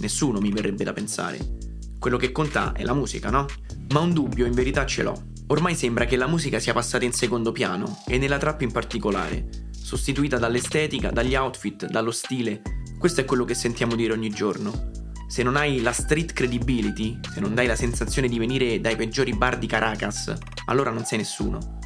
Nessuno 0.00 0.40
mi 0.40 0.50
verrebbe 0.50 0.82
da 0.82 0.92
pensare. 0.92 1.61
Quello 2.02 2.16
che 2.16 2.32
conta 2.32 2.72
è 2.72 2.82
la 2.82 2.94
musica, 2.94 3.30
no? 3.30 3.46
Ma 3.90 4.00
un 4.00 4.12
dubbio 4.12 4.44
in 4.44 4.54
verità 4.54 4.84
ce 4.84 5.04
l'ho. 5.04 5.26
Ormai 5.46 5.76
sembra 5.76 6.04
che 6.04 6.16
la 6.16 6.26
musica 6.26 6.58
sia 6.58 6.72
passata 6.72 7.04
in 7.04 7.12
secondo 7.12 7.52
piano, 7.52 8.02
e 8.08 8.18
nella 8.18 8.38
trap 8.38 8.62
in 8.62 8.72
particolare, 8.72 9.68
sostituita 9.70 10.36
dall'estetica, 10.36 11.12
dagli 11.12 11.36
outfit, 11.36 11.86
dallo 11.86 12.10
stile. 12.10 12.60
Questo 12.98 13.20
è 13.20 13.24
quello 13.24 13.44
che 13.44 13.54
sentiamo 13.54 13.94
dire 13.94 14.14
ogni 14.14 14.30
giorno. 14.30 14.90
Se 15.28 15.44
non 15.44 15.54
hai 15.54 15.80
la 15.80 15.92
street 15.92 16.32
credibility, 16.32 17.20
se 17.32 17.38
non 17.38 17.54
dai 17.54 17.68
la 17.68 17.76
sensazione 17.76 18.26
di 18.26 18.40
venire 18.40 18.80
dai 18.80 18.96
peggiori 18.96 19.32
bar 19.36 19.56
di 19.56 19.68
Caracas, 19.68 20.34
allora 20.64 20.90
non 20.90 21.04
sei 21.04 21.18
nessuno. 21.18 21.78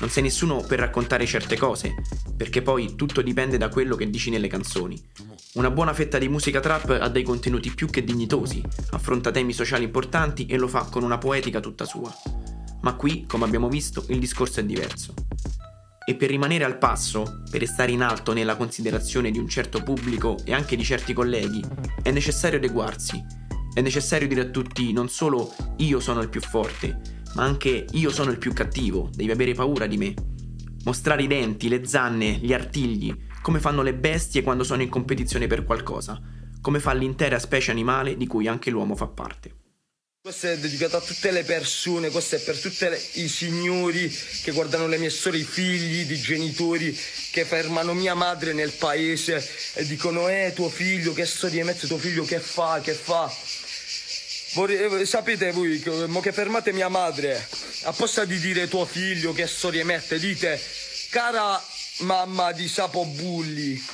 Non 0.00 0.10
sei 0.10 0.24
nessuno 0.24 0.60
per 0.60 0.80
raccontare 0.80 1.24
certe 1.24 1.56
cose, 1.56 1.94
perché 2.36 2.62
poi 2.62 2.94
tutto 2.96 3.22
dipende 3.22 3.58
da 3.58 3.68
quello 3.68 3.94
che 3.94 4.10
dici 4.10 4.28
nelle 4.28 4.48
canzoni. 4.48 5.00
Una 5.54 5.70
buona 5.70 5.94
fetta 5.94 6.18
di 6.18 6.28
musica 6.28 6.58
trap 6.58 6.98
ha 7.00 7.08
dei 7.08 7.22
contenuti 7.22 7.72
più 7.72 7.88
che 7.88 8.02
dignitosi, 8.02 8.60
affronta 8.90 9.30
temi 9.30 9.52
sociali 9.52 9.84
importanti 9.84 10.46
e 10.46 10.56
lo 10.56 10.66
fa 10.66 10.84
con 10.84 11.04
una 11.04 11.18
poetica 11.18 11.60
tutta 11.60 11.84
sua. 11.84 12.12
Ma 12.82 12.94
qui, 12.94 13.24
come 13.26 13.44
abbiamo 13.44 13.68
visto, 13.68 14.04
il 14.08 14.18
discorso 14.18 14.60
è 14.60 14.64
diverso. 14.64 15.14
E 16.06 16.16
per 16.16 16.28
rimanere 16.28 16.64
al 16.64 16.76
passo, 16.76 17.42
per 17.48 17.60
restare 17.60 17.92
in 17.92 18.02
alto 18.02 18.32
nella 18.32 18.56
considerazione 18.56 19.30
di 19.30 19.38
un 19.38 19.48
certo 19.48 19.82
pubblico 19.82 20.36
e 20.44 20.52
anche 20.52 20.76
di 20.76 20.84
certi 20.84 21.12
colleghi, 21.12 21.64
è 22.02 22.10
necessario 22.10 22.58
adeguarsi. 22.58 23.24
È 23.72 23.80
necessario 23.80 24.28
dire 24.28 24.42
a 24.42 24.50
tutti 24.50 24.92
non 24.92 25.08
solo 25.08 25.54
io 25.78 26.00
sono 26.00 26.20
il 26.20 26.28
più 26.28 26.40
forte, 26.40 27.00
ma 27.34 27.44
anche 27.44 27.86
io 27.92 28.10
sono 28.10 28.30
il 28.30 28.38
più 28.38 28.52
cattivo, 28.52 29.10
devi 29.14 29.30
avere 29.30 29.54
paura 29.54 29.86
di 29.86 29.96
me. 29.96 30.14
Mostrare 30.84 31.22
i 31.22 31.26
denti, 31.26 31.68
le 31.68 31.86
zanne, 31.86 32.38
gli 32.42 32.52
artigli, 32.52 33.14
come 33.42 33.60
fanno 33.60 33.82
le 33.82 33.94
bestie 33.94 34.42
quando 34.42 34.64
sono 34.64 34.82
in 34.82 34.88
competizione 34.88 35.46
per 35.46 35.64
qualcosa, 35.64 36.20
come 36.60 36.80
fa 36.80 36.92
l'intera 36.92 37.38
specie 37.38 37.70
animale 37.70 38.16
di 38.16 38.26
cui 38.26 38.46
anche 38.46 38.70
l'uomo 38.70 38.96
fa 38.96 39.06
parte. 39.06 39.62
Questo 40.24 40.46
è 40.46 40.56
dedicato 40.56 40.96
a 40.96 41.02
tutte 41.02 41.30
le 41.32 41.44
persone, 41.44 42.08
questo 42.08 42.36
è 42.36 42.40
per 42.40 42.58
tutti 42.58 42.86
i 43.20 43.28
signori 43.28 44.08
che 44.42 44.52
guardano 44.52 44.86
le 44.86 44.96
mie 44.96 45.10
storie, 45.10 45.42
i 45.42 45.44
figli 45.44 46.06
di 46.06 46.18
genitori 46.18 46.98
che 47.30 47.44
fermano 47.44 47.92
mia 47.92 48.14
madre 48.14 48.54
nel 48.54 48.70
paese 48.70 49.46
e 49.74 49.84
dicono 49.84 50.30
eh 50.30 50.52
tuo 50.54 50.70
figlio 50.70 51.12
che 51.12 51.26
storie 51.26 51.62
mette 51.62 51.86
tuo 51.86 51.98
figlio 51.98 52.24
che 52.24 52.40
fa, 52.40 52.80
che 52.82 52.94
fa. 52.94 53.30
Vorrei, 54.54 55.00
eh, 55.00 55.06
sapete 55.06 55.50
voi 55.50 55.82
mo 56.06 56.20
che 56.20 56.32
fermate 56.32 56.72
mia 56.72 56.88
madre, 56.88 57.44
apposta 57.82 58.24
di 58.24 58.38
dire 58.38 58.68
tuo 58.68 58.84
figlio 58.84 59.32
che 59.32 59.48
storie 59.48 59.82
mette, 59.82 60.18
dite 60.20 60.60
cara 61.10 61.60
mamma 61.98 62.52
di 62.52 62.68
Sapo 62.68 63.04
Bulli. 63.04 63.84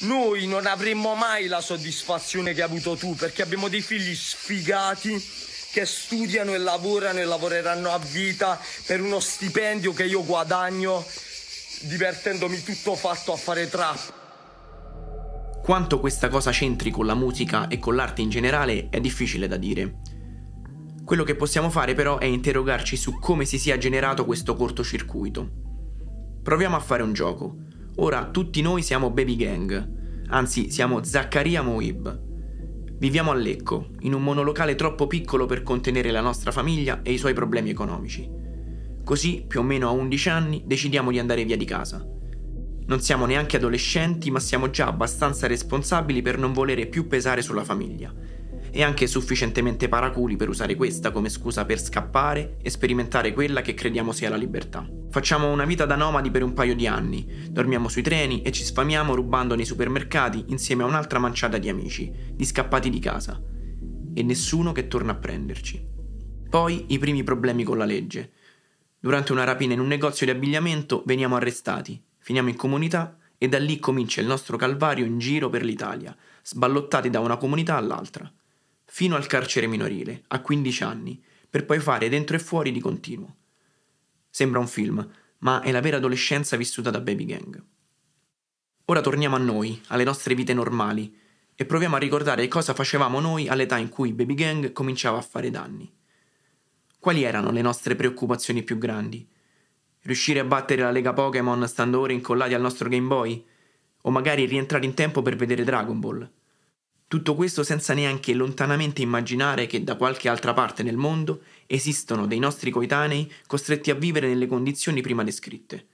Noi 0.00 0.46
non 0.46 0.66
avremmo 0.66 1.14
mai 1.14 1.46
la 1.46 1.62
soddisfazione 1.62 2.52
che 2.52 2.60
hai 2.60 2.66
avuto 2.66 2.94
tu 2.96 3.14
perché 3.14 3.40
abbiamo 3.40 3.68
dei 3.68 3.80
figli 3.80 4.14
sfigati 4.14 5.22
che 5.70 5.86
studiano 5.86 6.52
e 6.52 6.58
lavorano 6.58 7.18
e 7.18 7.24
lavoreranno 7.24 7.90
a 7.90 7.98
vita 7.98 8.60
per 8.84 9.00
uno 9.00 9.18
stipendio 9.18 9.94
che 9.94 10.04
io 10.04 10.24
guadagno 10.24 11.06
divertendomi 11.80 12.62
tutto 12.62 12.96
fatto 12.96 13.32
a 13.32 13.36
fare 13.36 13.70
trap. 13.70 14.21
Quanto 15.62 16.00
questa 16.00 16.28
cosa 16.28 16.50
c'entri 16.50 16.90
con 16.90 17.06
la 17.06 17.14
musica 17.14 17.68
e 17.68 17.78
con 17.78 17.94
l'arte 17.94 18.20
in 18.20 18.30
generale 18.30 18.88
è 18.88 19.00
difficile 19.00 19.46
da 19.46 19.56
dire. 19.56 20.00
Quello 21.04 21.22
che 21.22 21.36
possiamo 21.36 21.70
fare 21.70 21.94
però 21.94 22.18
è 22.18 22.24
interrogarci 22.24 22.96
su 22.96 23.20
come 23.20 23.44
si 23.44 23.60
sia 23.60 23.78
generato 23.78 24.24
questo 24.24 24.56
cortocircuito. 24.56 25.48
Proviamo 26.42 26.74
a 26.74 26.80
fare 26.80 27.04
un 27.04 27.12
gioco. 27.12 27.58
Ora 27.98 28.28
tutti 28.30 28.60
noi 28.60 28.82
siamo 28.82 29.10
Baby 29.10 29.36
Gang, 29.36 30.24
anzi 30.30 30.68
siamo 30.68 31.04
Zaccaria 31.04 31.62
Moib. 31.62 32.20
Viviamo 32.98 33.30
a 33.30 33.34
Lecco, 33.34 33.90
in 34.00 34.14
un 34.14 34.22
monolocale 34.24 34.74
troppo 34.74 35.06
piccolo 35.06 35.46
per 35.46 35.62
contenere 35.62 36.10
la 36.10 36.20
nostra 36.20 36.50
famiglia 36.50 37.02
e 37.02 37.12
i 37.12 37.18
suoi 37.18 37.34
problemi 37.34 37.70
economici. 37.70 38.28
Così, 39.04 39.44
più 39.46 39.60
o 39.60 39.62
meno 39.62 39.86
a 39.86 39.92
11 39.92 40.28
anni, 40.28 40.62
decidiamo 40.66 41.12
di 41.12 41.20
andare 41.20 41.44
via 41.44 41.56
di 41.56 41.64
casa. 41.64 42.04
Non 42.92 43.00
siamo 43.00 43.24
neanche 43.24 43.56
adolescenti, 43.56 44.30
ma 44.30 44.38
siamo 44.38 44.68
già 44.68 44.86
abbastanza 44.86 45.46
responsabili 45.46 46.20
per 46.20 46.36
non 46.36 46.52
volere 46.52 46.84
più 46.84 47.06
pesare 47.06 47.40
sulla 47.40 47.64
famiglia 47.64 48.12
e 48.70 48.82
anche 48.82 49.06
sufficientemente 49.06 49.88
paraculi 49.88 50.36
per 50.36 50.50
usare 50.50 50.74
questa 50.74 51.10
come 51.10 51.30
scusa 51.30 51.64
per 51.64 51.80
scappare 51.80 52.58
e 52.60 52.68
sperimentare 52.68 53.32
quella 53.32 53.62
che 53.62 53.72
crediamo 53.72 54.12
sia 54.12 54.28
la 54.28 54.36
libertà. 54.36 54.86
Facciamo 55.08 55.50
una 55.50 55.64
vita 55.64 55.86
da 55.86 55.96
nomadi 55.96 56.30
per 56.30 56.42
un 56.42 56.52
paio 56.52 56.74
di 56.74 56.86
anni, 56.86 57.48
dormiamo 57.48 57.88
sui 57.88 58.02
treni 58.02 58.42
e 58.42 58.52
ci 58.52 58.62
sfamiamo 58.62 59.14
rubando 59.14 59.54
nei 59.54 59.64
supermercati 59.64 60.44
insieme 60.48 60.82
a 60.82 60.86
un'altra 60.86 61.18
manciata 61.18 61.56
di 61.56 61.70
amici, 61.70 62.12
di 62.34 62.44
scappati 62.44 62.90
di 62.90 62.98
casa. 62.98 63.42
E 64.12 64.22
nessuno 64.22 64.72
che 64.72 64.86
torna 64.86 65.12
a 65.12 65.16
prenderci. 65.16 65.82
Poi 66.50 66.84
i 66.88 66.98
primi 66.98 67.22
problemi 67.22 67.64
con 67.64 67.78
la 67.78 67.86
legge. 67.86 68.32
Durante 69.00 69.32
una 69.32 69.44
rapina 69.44 69.72
in 69.72 69.80
un 69.80 69.86
negozio 69.86 70.26
di 70.26 70.32
abbigliamento 70.32 71.02
veniamo 71.06 71.36
arrestati, 71.36 71.98
finiamo 72.22 72.48
in 72.48 72.56
comunità 72.56 73.18
e 73.36 73.48
da 73.48 73.58
lì 73.58 73.78
comincia 73.78 74.22
il 74.22 74.26
nostro 74.26 74.56
calvario 74.56 75.04
in 75.04 75.18
giro 75.18 75.50
per 75.50 75.62
l'Italia, 75.64 76.16
sballottati 76.42 77.10
da 77.10 77.20
una 77.20 77.36
comunità 77.36 77.76
all'altra 77.76 78.32
fino 78.94 79.16
al 79.16 79.26
carcere 79.26 79.66
minorile, 79.66 80.24
a 80.28 80.42
15 80.42 80.82
anni, 80.82 81.24
per 81.48 81.64
poi 81.64 81.80
fare 81.80 82.10
dentro 82.10 82.36
e 82.36 82.38
fuori 82.38 82.70
di 82.72 82.78
continuo. 82.78 83.36
Sembra 84.28 84.60
un 84.60 84.68
film, 84.68 85.10
ma 85.38 85.62
è 85.62 85.72
la 85.72 85.80
vera 85.80 85.96
adolescenza 85.96 86.58
vissuta 86.58 86.90
da 86.90 87.00
Baby 87.00 87.24
Gang. 87.24 87.64
Ora 88.84 89.00
torniamo 89.00 89.34
a 89.34 89.38
noi, 89.38 89.80
alle 89.86 90.04
nostre 90.04 90.34
vite 90.34 90.52
normali, 90.52 91.18
e 91.54 91.64
proviamo 91.64 91.96
a 91.96 91.98
ricordare 91.98 92.46
cosa 92.48 92.74
facevamo 92.74 93.18
noi 93.18 93.48
all'età 93.48 93.78
in 93.78 93.88
cui 93.88 94.12
Baby 94.12 94.34
Gang 94.34 94.72
cominciava 94.72 95.16
a 95.16 95.22
fare 95.22 95.48
danni. 95.48 95.90
Quali 96.98 97.22
erano 97.22 97.50
le 97.50 97.62
nostre 97.62 97.96
preoccupazioni 97.96 98.62
più 98.62 98.76
grandi? 98.76 99.26
Riuscire 100.04 100.40
a 100.40 100.44
battere 100.44 100.82
la 100.82 100.90
Lega 100.90 101.12
Pokémon 101.12 101.66
stando 101.68 102.00
ore 102.00 102.12
incollati 102.12 102.54
al 102.54 102.60
nostro 102.60 102.88
Game 102.88 103.06
Boy? 103.06 103.44
O 104.02 104.10
magari 104.10 104.46
rientrare 104.46 104.84
in 104.84 104.94
tempo 104.94 105.22
per 105.22 105.36
vedere 105.36 105.62
Dragon 105.62 106.00
Ball? 106.00 106.28
Tutto 107.06 107.34
questo 107.36 107.62
senza 107.62 107.94
neanche 107.94 108.34
lontanamente 108.34 109.00
immaginare 109.00 109.66
che 109.66 109.84
da 109.84 109.94
qualche 109.96 110.28
altra 110.28 110.54
parte 110.54 110.82
nel 110.82 110.96
mondo 110.96 111.42
esistono 111.66 112.26
dei 112.26 112.40
nostri 112.40 112.72
coetanei 112.72 113.30
costretti 113.46 113.90
a 113.90 113.94
vivere 113.94 114.26
nelle 114.26 114.48
condizioni 114.48 115.02
prima 115.02 115.22
descritte. 115.22 115.86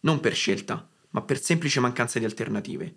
Non 0.00 0.20
per 0.20 0.34
scelta, 0.34 0.88
ma 1.10 1.22
per 1.22 1.40
semplice 1.40 1.80
mancanza 1.80 2.20
di 2.20 2.24
alternative. 2.24 2.94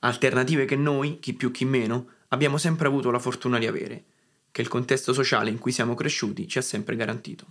Alternative 0.00 0.64
che 0.64 0.76
noi, 0.76 1.18
chi 1.18 1.34
più 1.34 1.50
chi 1.50 1.66
meno, 1.66 2.06
abbiamo 2.28 2.56
sempre 2.56 2.86
avuto 2.86 3.10
la 3.10 3.18
fortuna 3.18 3.58
di 3.58 3.66
avere, 3.66 4.04
che 4.50 4.62
il 4.62 4.68
contesto 4.68 5.12
sociale 5.12 5.50
in 5.50 5.58
cui 5.58 5.70
siamo 5.70 5.94
cresciuti 5.94 6.48
ci 6.48 6.56
ha 6.56 6.62
sempre 6.62 6.96
garantito. 6.96 7.46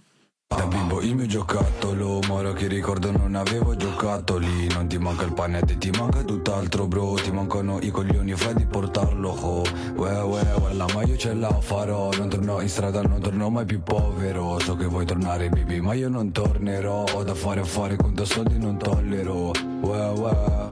Da 0.53 0.67
bimbo 0.67 0.99
il 1.01 1.15
mio 1.15 1.27
giocattolo 1.27 2.19
Moro 2.27 2.51
che 2.51 2.67
ricordo 2.67 3.09
non 3.09 3.35
avevo 3.35 3.73
giocattoli 3.73 4.67
Non 4.67 4.85
ti 4.85 4.97
manca 4.97 5.23
il 5.23 5.33
panette, 5.33 5.77
ti 5.77 5.89
manca 5.91 6.23
tutt'altro 6.23 6.87
bro. 6.87 7.13
Ti 7.13 7.31
mancano 7.31 7.79
i 7.79 7.89
coglioni, 7.89 8.35
fai 8.35 8.55
di 8.55 8.65
portarlo 8.65 9.29
ho 9.29 9.61
Uè 9.95 10.21
uè 10.21 10.53
uè 10.55 10.93
ma 10.93 11.03
io 11.03 11.15
ce 11.15 11.33
la 11.33 11.57
farò. 11.61 12.11
Non 12.11 12.27
torno 12.27 12.59
in 12.59 12.67
strada, 12.67 13.01
non 13.01 13.21
torno 13.21 13.49
mai 13.49 13.65
più 13.65 13.81
povero. 13.81 14.59
So 14.59 14.75
che 14.75 14.85
vuoi 14.85 15.05
tornare 15.05 15.47
baby 15.47 15.79
ma 15.79 15.93
io 15.93 16.09
non 16.09 16.33
tornerò. 16.33 17.05
Ho 17.13 17.23
da 17.23 17.33
fare 17.33 17.61
a 17.61 17.65
fare, 17.65 17.95
conto 17.95 18.25
soldi 18.25 18.57
non 18.57 18.77
tollero. 18.77 19.51
Uè 19.81 20.09
uè. 20.09 20.71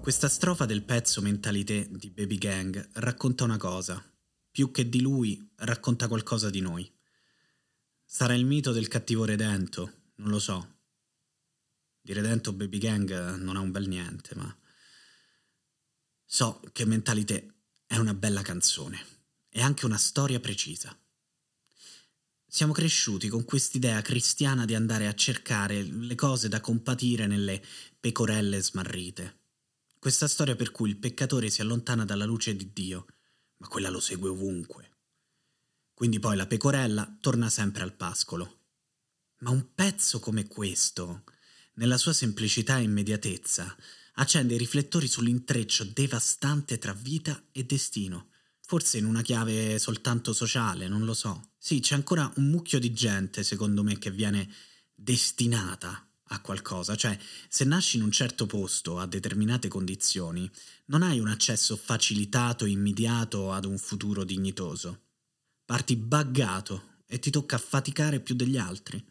Questa 0.00 0.28
strofa 0.28 0.64
del 0.66 0.82
pezzo 0.82 1.20
Mentalité 1.20 1.86
di 1.88 2.10
Baby 2.10 2.38
Gang 2.38 2.88
racconta 2.94 3.44
una 3.44 3.58
cosa. 3.58 4.02
Più 4.50 4.72
che 4.72 4.88
di 4.88 5.00
lui, 5.00 5.38
racconta 5.58 6.08
qualcosa 6.08 6.50
di 6.50 6.60
noi 6.60 6.97
Sarà 8.10 8.32
il 8.32 8.46
mito 8.46 8.72
del 8.72 8.88
cattivo 8.88 9.26
redento, 9.26 10.04
non 10.16 10.30
lo 10.30 10.38
so. 10.38 10.76
Di 12.00 12.14
redento 12.14 12.54
Baby 12.54 12.78
Gang 12.78 13.34
non 13.34 13.54
ha 13.54 13.60
un 13.60 13.70
bel 13.70 13.86
niente, 13.86 14.34
ma 14.34 14.58
so 16.24 16.62
che 16.72 16.86
Mentalité 16.86 17.66
è 17.86 17.98
una 17.98 18.14
bella 18.14 18.40
canzone 18.40 18.98
e 19.50 19.60
anche 19.60 19.84
una 19.84 19.98
storia 19.98 20.40
precisa. 20.40 20.98
Siamo 22.46 22.72
cresciuti 22.72 23.28
con 23.28 23.44
quest'idea 23.44 24.00
cristiana 24.00 24.64
di 24.64 24.74
andare 24.74 25.06
a 25.06 25.14
cercare 25.14 25.82
le 25.82 26.14
cose 26.14 26.48
da 26.48 26.62
compatire 26.62 27.26
nelle 27.26 27.62
pecorelle 28.00 28.62
smarrite. 28.62 29.40
Questa 29.98 30.26
storia 30.26 30.56
per 30.56 30.70
cui 30.70 30.88
il 30.88 30.96
peccatore 30.96 31.50
si 31.50 31.60
allontana 31.60 32.06
dalla 32.06 32.24
luce 32.24 32.56
di 32.56 32.72
Dio, 32.72 33.04
ma 33.58 33.68
quella 33.68 33.90
lo 33.90 34.00
segue 34.00 34.30
ovunque. 34.30 34.97
Quindi 35.98 36.20
poi 36.20 36.36
la 36.36 36.46
pecorella 36.46 37.18
torna 37.20 37.50
sempre 37.50 37.82
al 37.82 37.92
pascolo. 37.92 38.60
Ma 39.40 39.50
un 39.50 39.74
pezzo 39.74 40.20
come 40.20 40.46
questo, 40.46 41.24
nella 41.74 41.98
sua 41.98 42.12
semplicità 42.12 42.78
e 42.78 42.82
immediatezza, 42.82 43.76
accende 44.12 44.54
i 44.54 44.58
riflettori 44.58 45.08
sull'intreccio 45.08 45.82
devastante 45.92 46.78
tra 46.78 46.92
vita 46.92 47.42
e 47.50 47.64
destino. 47.64 48.28
Forse 48.60 48.98
in 48.98 49.06
una 49.06 49.22
chiave 49.22 49.80
soltanto 49.80 50.32
sociale, 50.32 50.86
non 50.86 51.04
lo 51.04 51.14
so. 51.14 51.54
Sì, 51.58 51.80
c'è 51.80 51.96
ancora 51.96 52.32
un 52.36 52.48
mucchio 52.48 52.78
di 52.78 52.92
gente, 52.92 53.42
secondo 53.42 53.82
me, 53.82 53.98
che 53.98 54.12
viene 54.12 54.48
destinata 54.94 56.08
a 56.28 56.40
qualcosa, 56.40 56.94
cioè 56.94 57.18
se 57.48 57.64
nasci 57.64 57.96
in 57.96 58.04
un 58.04 58.12
certo 58.12 58.46
posto 58.46 59.00
a 59.00 59.06
determinate 59.06 59.66
condizioni, 59.66 60.48
non 60.84 61.02
hai 61.02 61.18
un 61.18 61.26
accesso 61.26 61.74
facilitato 61.74 62.66
e 62.66 62.70
immediato 62.70 63.50
ad 63.50 63.64
un 63.64 63.78
futuro 63.78 64.22
dignitoso. 64.22 65.06
Parti 65.68 65.96
buggato 65.96 67.02
e 67.04 67.18
ti 67.18 67.28
tocca 67.28 67.58
faticare 67.58 68.20
più 68.20 68.34
degli 68.34 68.56
altri, 68.56 69.04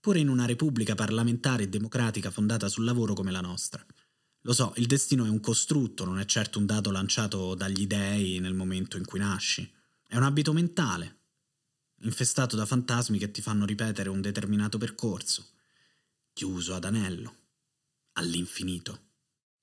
pure 0.00 0.20
in 0.20 0.30
una 0.30 0.46
repubblica 0.46 0.94
parlamentare 0.94 1.64
e 1.64 1.68
democratica 1.68 2.30
fondata 2.30 2.66
sul 2.70 2.84
lavoro 2.84 3.12
come 3.12 3.30
la 3.30 3.42
nostra. 3.42 3.84
Lo 4.40 4.54
so, 4.54 4.72
il 4.76 4.86
destino 4.86 5.26
è 5.26 5.28
un 5.28 5.40
costrutto, 5.40 6.06
non 6.06 6.18
è 6.18 6.24
certo 6.24 6.58
un 6.58 6.64
dato 6.64 6.90
lanciato 6.90 7.54
dagli 7.54 7.86
dei 7.86 8.38
nel 8.38 8.54
momento 8.54 8.96
in 8.96 9.04
cui 9.04 9.18
nasci. 9.18 9.70
È 10.08 10.16
un 10.16 10.22
abito 10.22 10.54
mentale, 10.54 11.18
infestato 12.04 12.56
da 12.56 12.64
fantasmi 12.64 13.18
che 13.18 13.30
ti 13.30 13.42
fanno 13.42 13.66
ripetere 13.66 14.08
un 14.08 14.22
determinato 14.22 14.78
percorso 14.78 15.46
chiuso 16.32 16.74
ad 16.74 16.86
anello, 16.86 17.36
all'infinito. 18.12 19.10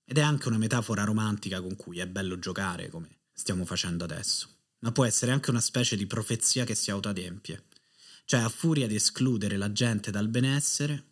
Ed 0.06 0.20
è 0.20 0.22
anche 0.22 0.48
una 0.48 0.60
metafora 0.60 1.04
romantica 1.06 1.60
con 1.60 1.76
cui 1.76 1.98
è 1.98 2.06
bello 2.06 2.38
giocare, 2.38 2.90
come 2.90 3.22
stiamo 3.34 3.66
facendo 3.66 4.04
adesso. 4.04 4.58
Ma 4.80 4.92
può 4.92 5.06
essere 5.06 5.32
anche 5.32 5.50
una 5.50 5.62
specie 5.62 5.96
di 5.96 6.08
profezia 6.08 6.64
che 6.64 6.76
si 6.76 6.92
autoadempie. 6.92 7.66
Cioè, 8.26 8.42
a 8.42 8.50
furia 8.50 8.88
di 8.88 8.96
escludere 8.96 9.58
la 9.58 9.72
gente 9.72 10.12
dal 10.12 10.30
benessere, 10.30 11.06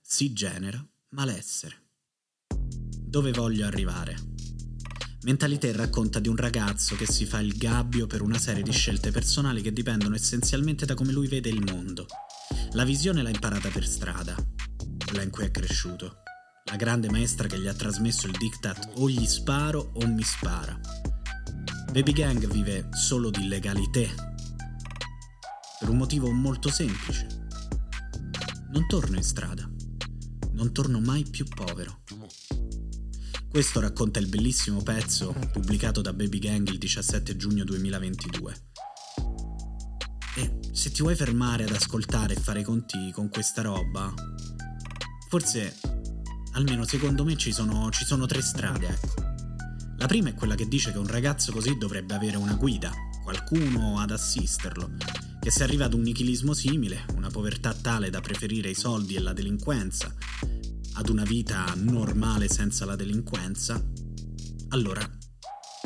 si 0.00 0.32
genera 0.32 0.84
malessere. 1.10 1.90
Dove 2.48 3.32
voglio 3.32 3.66
arrivare? 3.66 4.16
Mentalité 5.22 5.70
racconta 5.72 6.18
di 6.18 6.28
un 6.28 6.36
ragazzo 6.36 6.96
che 6.96 7.06
si 7.06 7.26
fa 7.26 7.38
il 7.38 7.56
gabbio 7.56 8.08
per 8.08 8.22
una 8.22 8.38
serie 8.38 8.62
di 8.62 8.72
scelte 8.72 9.12
personali 9.12 9.62
che 9.62 9.72
dipendono 9.72 10.16
essenzialmente 10.16 10.84
da 10.84 10.94
come 10.94 11.12
lui 11.12 11.28
vede 11.28 11.48
il 11.48 11.62
mondo. 11.62 12.06
La 12.72 12.84
visione 12.84 13.22
l'ha 13.22 13.28
imparata 13.28 13.68
per 13.68 13.86
strada, 13.86 14.34
quella 15.04 15.22
in 15.22 15.30
cui 15.30 15.44
è 15.44 15.50
cresciuto. 15.50 16.22
La 16.64 16.76
grande 16.76 17.08
maestra 17.08 17.46
che 17.46 17.60
gli 17.60 17.68
ha 17.68 17.74
trasmesso 17.74 18.26
il 18.26 18.36
diktat 18.36 18.92
o 18.94 19.08
gli 19.08 19.26
sparo 19.26 19.92
o 19.94 20.06
mi 20.06 20.22
spara. 20.22 20.80
Baby 21.92 22.12
Gang 22.12 22.46
vive 22.46 22.88
solo 22.92 23.28
di 23.28 23.46
legalité. 23.48 24.08
Per 25.78 25.90
un 25.90 25.98
motivo 25.98 26.30
molto 26.30 26.70
semplice. 26.70 27.26
Non 28.70 28.86
torno 28.86 29.16
in 29.16 29.22
strada. 29.22 29.70
Non 30.52 30.72
torno 30.72 31.00
mai 31.00 31.24
più 31.24 31.44
povero. 31.44 32.00
Questo 33.46 33.80
racconta 33.80 34.18
il 34.20 34.28
bellissimo 34.28 34.82
pezzo 34.82 35.34
pubblicato 35.52 36.00
da 36.00 36.14
Baby 36.14 36.38
Gang 36.38 36.66
il 36.68 36.78
17 36.78 37.36
giugno 37.36 37.64
2022. 37.64 38.54
E 40.36 40.58
se 40.72 40.90
ti 40.90 41.02
vuoi 41.02 41.14
fermare 41.14 41.64
ad 41.64 41.72
ascoltare 41.72 42.32
e 42.34 42.40
fare 42.40 42.60
i 42.60 42.64
conti 42.64 43.10
con 43.12 43.28
questa 43.28 43.60
roba, 43.60 44.14
Forse, 45.28 45.80
almeno 46.52 46.84
secondo 46.84 47.24
me, 47.24 47.38
ci 47.38 47.52
sono, 47.52 47.90
ci 47.90 48.04
sono 48.04 48.26
tre 48.26 48.42
strade, 48.42 48.86
ecco. 48.86 49.31
La 50.02 50.08
prima 50.08 50.30
è 50.30 50.34
quella 50.34 50.56
che 50.56 50.66
dice 50.66 50.90
che 50.90 50.98
un 50.98 51.06
ragazzo 51.06 51.52
così 51.52 51.78
dovrebbe 51.78 52.12
avere 52.12 52.36
una 52.36 52.54
guida, 52.54 52.90
qualcuno 53.22 54.00
ad 54.00 54.10
assisterlo, 54.10 54.94
che 55.40 55.52
se 55.52 55.62
arriva 55.62 55.84
ad 55.84 55.94
un 55.94 56.00
nichilismo 56.00 56.54
simile, 56.54 57.04
una 57.14 57.30
povertà 57.30 57.72
tale 57.72 58.10
da 58.10 58.20
preferire 58.20 58.68
i 58.68 58.74
soldi 58.74 59.14
e 59.14 59.20
la 59.20 59.32
delinquenza, 59.32 60.12
ad 60.94 61.08
una 61.08 61.22
vita 61.22 61.72
normale 61.76 62.48
senza 62.48 62.84
la 62.84 62.96
delinquenza, 62.96 63.80
allora 64.70 65.08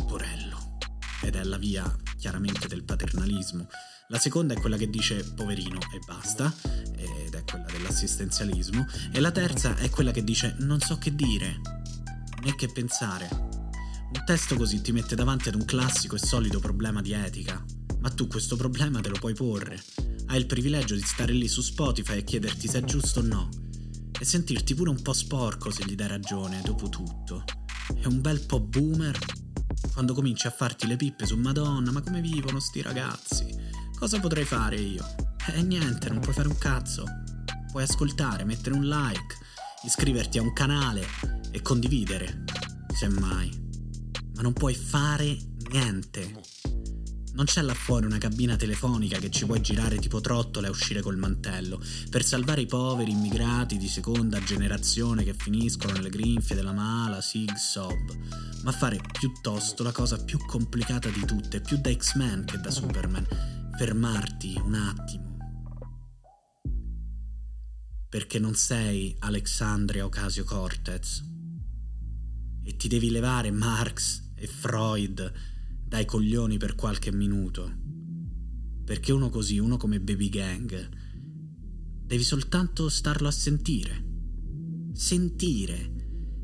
porello. 0.07 0.79
Ed 1.21 1.35
è 1.35 1.45
la 1.45 1.59
via 1.59 1.85
chiaramente 2.17 2.69
del 2.69 2.85
paternalismo. 2.85 3.69
La 4.09 4.19
seconda 4.19 4.55
è 4.55 4.59
quella 4.59 4.79
che 4.79 4.89
dice 4.89 5.31
poverino 5.35 5.79
e 5.93 5.99
basta, 6.07 6.51
ed 6.97 7.35
è 7.35 7.45
quella 7.45 7.67
dell'assistenzialismo. 7.67 8.87
E 9.13 9.21
la 9.21 9.31
terza 9.31 9.77
è 9.77 9.91
quella 9.91 10.11
che 10.11 10.25
dice 10.25 10.57
non 10.61 10.81
so 10.81 10.97
che 10.97 11.15
dire, 11.15 11.61
né 12.43 12.55
che 12.55 12.73
pensare. 12.73 13.56
Un 14.09 14.25
testo 14.25 14.55
così 14.57 14.81
ti 14.81 14.93
mette 14.93 15.15
davanti 15.15 15.49
ad 15.49 15.57
un 15.57 15.65
classico 15.65 16.15
e 16.17 16.19
solido 16.19 16.61
problema 16.61 17.01
di 17.01 17.13
etica. 17.13 17.63
Ma 18.01 18.11
tu 18.11 18.27
questo 18.29 18.57
problema 18.57 19.01
te 19.01 19.09
lo 19.09 19.19
puoi 19.19 19.35
porre. 19.35 19.83
Hai 20.27 20.39
il 20.39 20.47
privilegio 20.47 20.95
di 20.95 21.03
stare 21.03 21.33
lì 21.33 21.49
su 21.49 21.61
Spotify 21.61 22.19
e 22.19 22.25
chiederti 22.25 22.69
se 22.69 22.79
è 22.79 22.85
giusto 22.85 23.21
o 23.21 23.23
no. 23.23 23.49
E 24.19 24.25
sentirti 24.25 24.75
pure 24.75 24.91
un 24.91 25.03
po' 25.03 25.13
sporco 25.13 25.71
se 25.71 25.85
gli 25.85 25.95
dai 25.95 26.09
ragione, 26.09 26.63
dopo 26.63 26.89
tutto. 26.89 27.45
È 28.01 28.07
un 28.07 28.21
bel 28.21 28.41
po' 28.47 28.61
boomer 28.61 29.19
quando 29.93 30.15
cominci 30.15 30.47
a 30.47 30.51
farti 30.51 30.87
le 30.87 30.97
pippe 30.97 31.27
su 31.27 31.37
Madonna, 31.37 31.91
ma 31.91 32.01
come 32.01 32.21
vivono 32.21 32.61
sti 32.61 32.83
ragazzi? 32.83 33.47
Cosa 33.99 34.21
potrei 34.21 34.45
fare 34.45 34.77
io? 34.77 35.05
Eh 35.53 35.63
niente, 35.63 36.09
non 36.09 36.21
puoi 36.21 36.35
fare 36.35 36.49
un 36.49 36.59
cazzo. 36.59 37.05
Puoi 37.71 37.83
ascoltare, 37.83 38.45
mettere 38.45 38.75
un 38.75 38.87
like, 38.87 39.37
iscriverti 39.85 40.39
a 40.39 40.43
un 40.43 40.53
canale 40.53 41.07
e 41.51 41.63
condividere, 41.63 42.45
semmai. 42.95 43.66
Ma 44.37 44.43
non 44.43 44.53
puoi 44.53 44.75
fare 44.75 45.37
niente. 45.71 46.43
Non 47.37 47.45
c'è 47.45 47.61
là 47.61 47.75
fuori 47.75 48.07
una 48.07 48.17
cabina 48.17 48.57
telefonica 48.57 49.19
che 49.19 49.31
ci 49.31 49.45
puoi 49.45 49.61
girare 49.61 49.99
tipo 49.99 50.23
trottola 50.23 50.69
e 50.69 50.71
uscire 50.71 51.03
col 51.03 51.19
mantello 51.19 51.79
per 52.09 52.25
salvare 52.25 52.63
i 52.63 52.67
poveri 52.67 53.11
immigrati 53.11 53.77
di 53.77 53.89
seconda 53.89 54.43
generazione 54.43 55.23
che 55.23 55.35
finiscono 55.35 55.93
nelle 55.93 56.09
grinfie 56.09 56.57
della 56.57 56.73
mala 56.73 57.21
Sig 57.21 57.55
Sob, 57.57 58.17
ma 58.63 58.73
fare 58.73 58.99
piuttosto 59.19 59.83
la 59.83 59.93
cosa 59.93 60.23
più 60.25 60.39
complicata 60.47 61.11
di 61.11 61.27
tutte, 61.27 61.61
più 61.61 61.77
da 61.77 61.95
X-Men 61.95 62.47
che 62.47 62.59
da 62.59 62.71
Superman, 62.71 63.27
fermarti 63.77 64.59
un 64.65 64.75
attimo. 64.75 65.37
Perché 68.09 68.39
non 68.39 68.55
sei 68.55 69.15
Alexandria 69.19 70.07
Ocasio 70.07 70.45
Cortez 70.45 71.23
e 72.65 72.77
ti 72.77 72.89
devi 72.89 73.11
levare 73.11 73.51
Marx 73.51 74.25
e 74.37 74.47
Freud 74.47 75.33
dai 75.87 76.05
coglioni 76.05 76.59
per 76.59 76.75
qualche 76.75 77.11
minuto. 77.13 77.73
Perché 78.85 79.13
uno 79.13 79.31
così, 79.31 79.59
uno 79.59 79.77
come 79.77 80.01
Baby 80.01 80.29
Gang, 80.29 80.89
devi 82.05 82.23
soltanto 82.23 82.89
starlo 82.89 83.29
a 83.29 83.33
sentire. 83.33 84.05
Sentire, 84.93 85.93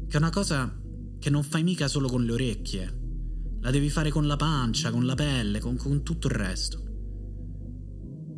che 0.09 0.15
è 0.15 0.17
una 0.17 0.31
cosa 0.31 0.81
che 1.19 1.31
non 1.31 1.45
fai 1.45 1.63
mica 1.63 1.87
solo 1.87 2.09
con 2.09 2.25
le 2.25 2.33
orecchie, 2.33 3.01
la 3.61 3.71
devi 3.71 3.89
fare 3.91 4.11
con 4.11 4.27
la 4.27 4.37
pancia, 4.37 4.91
con 4.91 5.07
la 5.07 5.15
pelle, 5.15 5.61
con, 5.61 5.77
con 5.77 6.03
tutto 6.03 6.27
il 6.27 6.35
resto. 6.35 6.92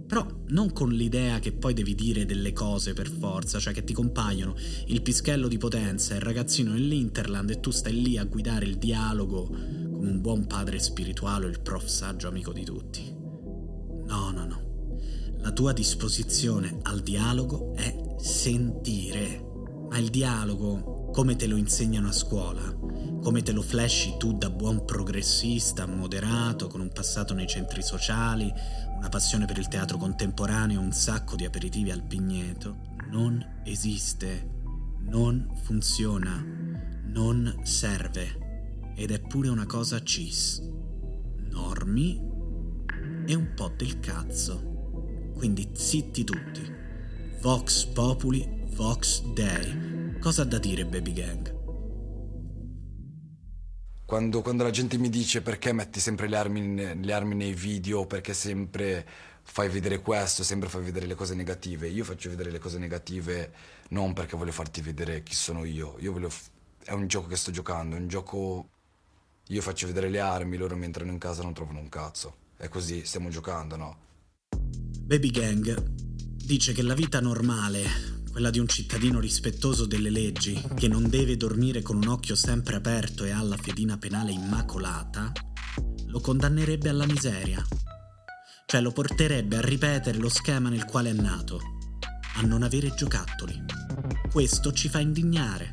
Però 0.06 0.26
non 0.48 0.72
con 0.72 0.90
l'idea 0.90 1.38
che 1.38 1.52
poi 1.52 1.72
devi 1.72 1.94
dire 1.94 2.26
delle 2.26 2.52
cose 2.52 2.92
per 2.92 3.08
forza, 3.08 3.58
cioè 3.58 3.72
che 3.72 3.84
ti 3.84 3.92
compaiono 3.92 4.54
il 4.86 5.02
pischello 5.02 5.48
di 5.48 5.58
potenza 5.58 6.14
il 6.14 6.20
ragazzino 6.20 6.72
nell'Interland 6.72 7.50
e 7.50 7.60
tu 7.60 7.70
stai 7.70 8.02
lì 8.02 8.18
a 8.18 8.24
guidare 8.24 8.66
il 8.66 8.76
dialogo 8.76 9.46
come 10.04 10.10
un 10.10 10.20
buon 10.20 10.46
padre 10.46 10.78
spirituale 10.78 11.46
il 11.46 11.60
prof 11.60 11.86
saggio 11.86 12.28
amico 12.28 12.52
di 12.52 12.64
tutti. 12.64 13.14
No, 14.06 14.30
no, 14.30 14.44
no. 14.44 14.62
La 15.38 15.50
tua 15.50 15.72
disposizione 15.72 16.78
al 16.82 17.00
dialogo 17.00 17.74
è 17.74 18.14
sentire. 18.18 19.52
Ma 19.88 19.98
il 19.98 20.10
dialogo, 20.10 21.10
come 21.12 21.36
te 21.36 21.46
lo 21.46 21.56
insegnano 21.56 22.08
a 22.08 22.12
scuola, 22.12 22.62
come 23.22 23.42
te 23.42 23.52
lo 23.52 23.62
flashi 23.62 24.16
tu 24.18 24.36
da 24.36 24.50
buon 24.50 24.84
progressista, 24.84 25.86
moderato, 25.86 26.66
con 26.66 26.80
un 26.80 26.90
passato 26.90 27.32
nei 27.32 27.46
centri 27.46 27.82
sociali, 27.82 28.52
una 29.04 29.12
passione 29.12 29.44
per 29.44 29.58
il 29.58 29.68
teatro 29.68 29.98
contemporaneo, 29.98 30.80
un 30.80 30.92
sacco 30.92 31.36
di 31.36 31.44
aperitivi 31.44 31.90
al 31.90 32.02
pigneto, 32.02 32.78
non 33.10 33.60
esiste, 33.62 34.48
non 35.00 35.46
funziona, 35.62 36.42
non 37.08 37.60
serve 37.64 38.94
ed 38.96 39.10
è 39.10 39.20
pure 39.20 39.50
una 39.50 39.66
cosa 39.66 40.02
cis. 40.02 40.66
Normi 41.50 42.18
e 43.26 43.34
un 43.34 43.52
po' 43.54 43.74
del 43.76 44.00
cazzo. 44.00 45.32
Quindi 45.34 45.68
zitti 45.74 46.24
tutti. 46.24 46.62
Vox 47.42 47.84
Populi, 47.84 48.64
Vox 48.74 49.22
Dei. 49.34 50.16
Cosa 50.18 50.42
ha 50.42 50.46
da 50.46 50.58
dire 50.58 50.86
Baby 50.86 51.12
Gang? 51.12 51.53
Quando, 54.14 54.42
quando, 54.42 54.62
la 54.62 54.70
gente 54.70 54.96
mi 54.96 55.10
dice 55.10 55.42
perché 55.42 55.72
metti 55.72 55.98
sempre 55.98 56.28
le 56.28 56.36
armi, 56.36 57.02
le 57.02 57.12
armi, 57.12 57.34
nei 57.34 57.52
video, 57.52 58.06
perché 58.06 58.32
sempre 58.32 59.04
fai 59.42 59.68
vedere 59.68 59.98
questo, 60.02 60.44
sempre 60.44 60.68
fai 60.68 60.84
vedere 60.84 61.06
le 61.06 61.16
cose 61.16 61.34
negative, 61.34 61.88
io 61.88 62.04
faccio 62.04 62.30
vedere 62.30 62.52
le 62.52 62.60
cose 62.60 62.78
negative 62.78 63.52
non 63.88 64.12
perché 64.12 64.36
voglio 64.36 64.52
farti 64.52 64.82
vedere 64.82 65.24
chi 65.24 65.34
sono 65.34 65.64
io, 65.64 65.96
io 65.98 66.12
voglio 66.12 66.30
è 66.84 66.92
un 66.92 67.08
gioco 67.08 67.26
che 67.26 67.34
sto 67.34 67.50
giocando, 67.50 67.96
è 67.96 67.98
un 67.98 68.06
gioco... 68.06 68.68
Io 69.48 69.60
faccio 69.60 69.88
vedere 69.88 70.08
le 70.08 70.20
armi, 70.20 70.58
loro 70.58 70.76
mi 70.76 70.84
entrano 70.84 71.10
in 71.10 71.18
casa 71.18 71.42
non 71.42 71.52
trovano 71.52 71.80
un 71.80 71.88
cazzo. 71.88 72.36
È 72.56 72.68
così, 72.68 73.04
stiamo 73.04 73.30
giocando, 73.30 73.74
no? 73.74 73.96
Baby 75.00 75.30
Gang 75.32 75.76
dice 75.82 76.72
che 76.72 76.82
la 76.82 76.94
vita 76.94 77.18
normale, 77.18 78.13
quella 78.34 78.50
di 78.50 78.58
un 78.58 78.66
cittadino 78.66 79.20
rispettoso 79.20 79.86
delle 79.86 80.10
leggi, 80.10 80.60
che 80.74 80.88
non 80.88 81.08
deve 81.08 81.36
dormire 81.36 81.82
con 81.82 81.98
un 81.98 82.08
occhio 82.08 82.34
sempre 82.34 82.74
aperto 82.74 83.22
e 83.22 83.30
ha 83.30 83.40
la 83.40 83.56
fedina 83.56 83.96
penale 83.96 84.32
immacolata, 84.32 85.30
lo 86.08 86.18
condannerebbe 86.18 86.88
alla 86.88 87.06
miseria. 87.06 87.64
Cioè 88.66 88.80
lo 88.80 88.90
porterebbe 88.90 89.58
a 89.58 89.60
ripetere 89.60 90.18
lo 90.18 90.28
schema 90.28 90.68
nel 90.68 90.84
quale 90.84 91.10
è 91.10 91.12
nato, 91.12 91.60
a 92.34 92.40
non 92.40 92.64
avere 92.64 92.92
giocattoli. 92.96 93.56
Questo 94.32 94.72
ci 94.72 94.88
fa 94.88 94.98
indignare. 94.98 95.72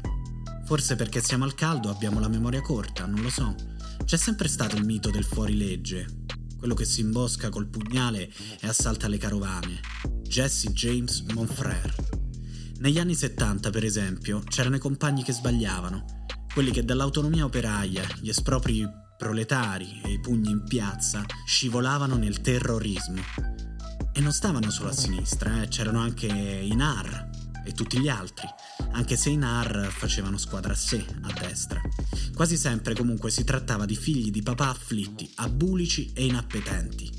Forse 0.64 0.96
perché 0.96 1.20
siamo 1.20 1.46
al 1.46 1.56
caldo 1.56 1.90
abbiamo 1.90 2.20
la 2.20 2.30
memoria 2.30 2.62
corta, 2.62 3.08
non 3.08 3.22
lo 3.22 3.32
so. 3.32 3.56
C'è 4.06 4.18
sempre 4.18 4.48
stato 4.48 4.76
il 4.76 4.86
mito 4.86 5.10
del 5.10 5.26
fuorilegge, 5.26 6.26
quello 6.60 6.76
che 6.76 6.86
si 6.86 7.02
imbosca 7.02 7.50
col 7.50 7.70
pugnale 7.70 8.32
e 8.60 8.68
assalta 8.68 9.08
le 9.08 9.18
carovane. 9.18 9.80
Jesse 10.22 10.72
James 10.74 11.22
Monfrere. 11.34 12.11
Negli 12.82 12.98
anni 12.98 13.14
70, 13.14 13.70
per 13.70 13.86
esempio, 13.86 14.42
c'erano 14.42 14.76
i 14.76 14.80
compagni 14.80 15.22
che 15.22 15.34
sbagliavano, 15.34 16.26
quelli 16.52 16.72
che 16.72 16.84
dall'autonomia 16.84 17.46
operaia, 17.46 18.04
gli 18.20 18.30
espropri 18.30 18.84
proletari 19.16 20.02
e 20.04 20.14
i 20.14 20.20
pugni 20.20 20.50
in 20.50 20.64
piazza 20.64 21.24
scivolavano 21.46 22.16
nel 22.16 22.42
terrorismo. 22.42 23.22
E 24.12 24.20
non 24.20 24.34
stavano 24.34 24.72
solo 24.72 24.90
a 24.90 24.94
sinistra, 24.94 25.62
eh, 25.62 25.68
c'erano 25.68 26.00
anche 26.00 26.26
i 26.26 26.74
NAR 26.74 27.30
e 27.64 27.72
tutti 27.74 28.00
gli 28.00 28.10
altri, 28.10 28.48
anche 28.94 29.16
se 29.16 29.30
i 29.30 29.38
NAR 29.38 29.90
facevano 29.92 30.40
squadra 30.40 30.74
a 30.74 30.76
sé 30.76 31.06
a 31.22 31.34
destra. 31.40 31.80
Quasi 32.34 32.58
sempre 32.58 32.96
comunque 32.96 33.30
si 33.30 33.44
trattava 33.44 33.86
di 33.86 33.96
figli 33.96 34.32
di 34.32 34.42
papà 34.42 34.70
afflitti, 34.70 35.32
abulici 35.36 36.14
e 36.16 36.26
inappetenti. 36.26 37.12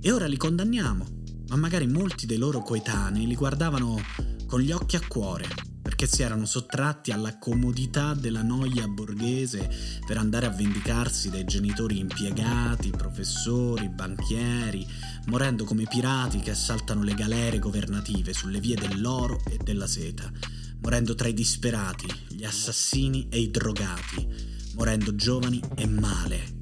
E 0.00 0.10
ora 0.10 0.26
li 0.26 0.36
condanniamo, 0.36 1.21
ma 1.52 1.58
magari 1.58 1.86
molti 1.86 2.24
dei 2.24 2.38
loro 2.38 2.62
coetanei 2.62 3.26
li 3.26 3.34
guardavano 3.34 4.00
con 4.46 4.60
gli 4.60 4.72
occhi 4.72 4.96
a 4.96 5.02
cuore, 5.06 5.46
perché 5.82 6.06
si 6.06 6.22
erano 6.22 6.46
sottratti 6.46 7.10
alla 7.10 7.36
comodità 7.36 8.14
della 8.14 8.42
noia 8.42 8.88
borghese 8.88 9.70
per 10.06 10.16
andare 10.16 10.46
a 10.46 10.50
vendicarsi 10.50 11.28
dai 11.28 11.44
genitori 11.44 11.98
impiegati, 11.98 12.88
professori, 12.88 13.90
banchieri, 13.90 14.86
morendo 15.26 15.64
come 15.64 15.84
pirati 15.84 16.38
che 16.38 16.52
assaltano 16.52 17.02
le 17.02 17.12
galere 17.12 17.58
governative 17.58 18.32
sulle 18.32 18.58
vie 18.58 18.76
dell'oro 18.76 19.38
e 19.46 19.58
della 19.62 19.86
seta, 19.86 20.32
morendo 20.80 21.14
tra 21.14 21.28
i 21.28 21.34
disperati, 21.34 22.06
gli 22.30 22.44
assassini 22.44 23.28
e 23.28 23.38
i 23.38 23.50
drogati, 23.50 24.26
morendo 24.74 25.14
giovani 25.14 25.60
e 25.74 25.86
male, 25.86 26.61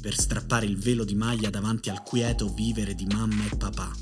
per 0.00 0.16
strappare 0.18 0.66
il 0.66 0.78
velo 0.78 1.04
di 1.04 1.14
maglia 1.14 1.50
davanti 1.50 1.90
al 1.90 2.02
quieto 2.02 2.52
vivere 2.52 2.94
di 2.94 3.06
mamma 3.06 3.44
e 3.46 3.56
papà 3.56 3.92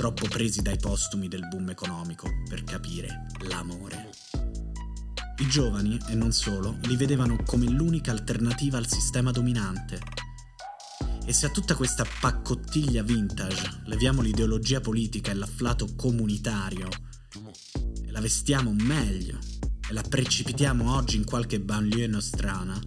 troppo 0.00 0.28
presi 0.28 0.62
dai 0.62 0.78
postumi 0.78 1.28
del 1.28 1.46
boom 1.46 1.68
economico 1.68 2.26
per 2.48 2.64
capire 2.64 3.26
l'amore. 3.40 4.08
I 5.40 5.46
giovani, 5.46 5.98
e 6.08 6.14
non 6.14 6.32
solo, 6.32 6.78
li 6.84 6.96
vedevano 6.96 7.36
come 7.44 7.66
l'unica 7.66 8.10
alternativa 8.10 8.78
al 8.78 8.88
sistema 8.88 9.30
dominante. 9.30 10.00
E 11.26 11.34
se 11.34 11.44
a 11.44 11.50
tutta 11.50 11.74
questa 11.74 12.06
paccottiglia 12.18 13.02
vintage 13.02 13.82
leviamo 13.84 14.22
l'ideologia 14.22 14.80
politica 14.80 15.32
e 15.32 15.34
l'afflato 15.34 15.94
comunitario 15.94 16.88
e 18.02 18.10
la 18.10 18.20
vestiamo 18.20 18.72
meglio 18.72 19.38
e 19.86 19.92
la 19.92 20.00
precipitiamo 20.00 20.94
oggi 20.94 21.16
in 21.16 21.26
qualche 21.26 21.60
banlieue 21.60 22.06
nostrana, 22.06 22.80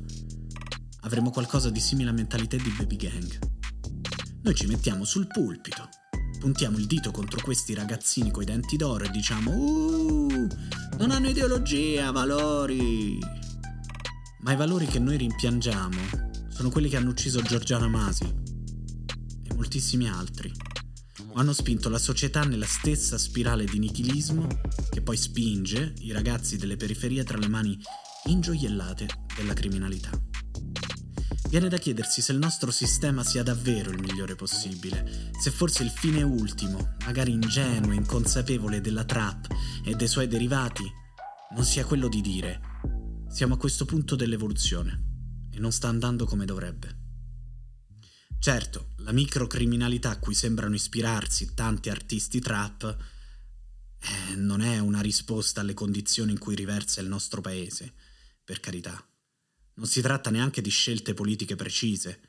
avremo 1.04 1.30
qualcosa 1.30 1.70
di 1.70 1.80
simile 1.80 2.10
a 2.10 2.14
mentalità 2.14 2.58
di 2.58 2.74
baby 2.78 2.96
gang. 2.96 3.40
Noi 4.42 4.56
ci 4.56 4.68
mettiamo 4.68 5.06
sul 5.06 5.28
pulpito 5.28 5.88
puntiamo 6.44 6.78
il 6.78 6.88
dito 6.88 7.10
contro 7.12 7.40
questi 7.42 7.74
ragazzini 7.74 8.30
coi 8.30 8.44
denti 8.44 8.76
d'oro 8.76 9.06
e 9.06 9.10
diciamo 9.10 9.52
Uh, 9.54 10.48
non 10.98 11.12
hanno 11.12 11.30
ideologia, 11.30 12.12
valori. 12.12 13.18
Ma 14.42 14.52
i 14.52 14.58
valori 14.58 14.86
che 14.86 15.00
noi 15.00 15.16
rimpiangiamo 15.16 16.02
sono 16.50 16.70
quelli 16.70 16.90
che 16.90 16.98
hanno 16.98 17.12
ucciso 17.12 17.42
Giorgiana 17.42 17.88
Masi 17.88 18.26
e 18.26 19.54
moltissimi 19.56 20.10
altri. 20.10 20.52
Hanno 21.36 21.54
spinto 21.54 21.88
la 21.88 21.98
società 21.98 22.44
nella 22.44 22.66
stessa 22.66 23.18
spirale 23.18 23.64
di 23.64 23.80
nichilismo 23.80 24.46
che 24.90 25.02
poi 25.02 25.16
spinge 25.16 25.94
i 26.00 26.12
ragazzi 26.12 26.58
delle 26.58 26.76
periferie 26.76 27.24
tra 27.24 27.38
le 27.38 27.48
mani 27.48 27.80
ingioiellate 28.26 29.08
della 29.38 29.54
criminalità. 29.54 30.12
Viene 31.54 31.70
da 31.70 31.78
chiedersi 31.78 32.24
se 32.24 32.32
il 32.32 32.40
nostro 32.40 32.72
sistema 32.72 33.24
sia 33.24 33.44
davvero 33.44 33.92
il 33.92 34.02
migliore 34.02 34.34
possibile, 34.34 35.30
se 35.40 35.52
forse 35.52 35.84
il 35.84 35.92
fine 35.92 36.24
ultimo, 36.24 36.96
magari 37.06 37.32
ingenuo 37.32 37.92
e 37.92 37.96
inconsapevole 37.98 38.82
della 38.82 39.04
trap 39.04 39.56
e 39.86 39.94
dei 39.94 40.08
suoi 40.08 40.28
derivati, 40.28 40.84
non 41.52 41.64
sia 41.64 41.86
quello 41.86 42.08
di 42.08 42.22
dire 42.22 42.60
siamo 43.30 43.54
a 43.54 43.58
questo 43.58 43.86
punto 43.86 44.16
dell'evoluzione 44.16 45.50
e 45.52 45.60
non 45.60 45.72
sta 45.72 45.90
andando 45.90 46.26
come 46.26 46.46
dovrebbe. 46.46 47.02
Certo, 48.40 48.94
la 48.98 49.12
microcriminalità 49.12 50.10
a 50.10 50.18
cui 50.18 50.34
sembrano 50.34 50.74
ispirarsi 50.74 51.54
tanti 51.54 51.92
artisti 51.92 52.40
trap 52.40 52.98
eh, 54.00 54.36
non 54.38 54.62
è 54.62 54.80
una 54.80 55.02
risposta 55.02 55.62
alle 55.62 55.76
condizioni 55.76 56.32
in 56.32 56.40
cui 56.40 56.56
riversa 56.56 57.00
il 57.00 57.10
nostro 57.10 57.42
paese, 57.42 57.94
per 58.44 58.60
carità. 58.60 59.08
Non 59.76 59.88
si 59.88 60.02
tratta 60.02 60.30
neanche 60.30 60.62
di 60.62 60.70
scelte 60.70 61.14
politiche 61.14 61.56
precise, 61.56 62.22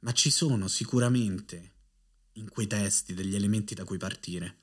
ma 0.00 0.12
ci 0.12 0.30
sono 0.30 0.68
sicuramente 0.68 1.74
in 2.32 2.48
quei 2.48 2.66
testi 2.66 3.14
degli 3.14 3.34
elementi 3.34 3.74
da 3.74 3.84
cui 3.84 3.98
partire, 3.98 4.58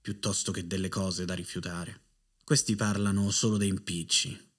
piuttosto 0.00 0.52
che 0.52 0.66
delle 0.66 0.88
cose 0.88 1.24
da 1.24 1.34
rifiutare. 1.34 2.00
Questi 2.42 2.76
parlano 2.76 3.30
solo 3.30 3.56
dei 3.56 3.68
impicci. 3.68 4.52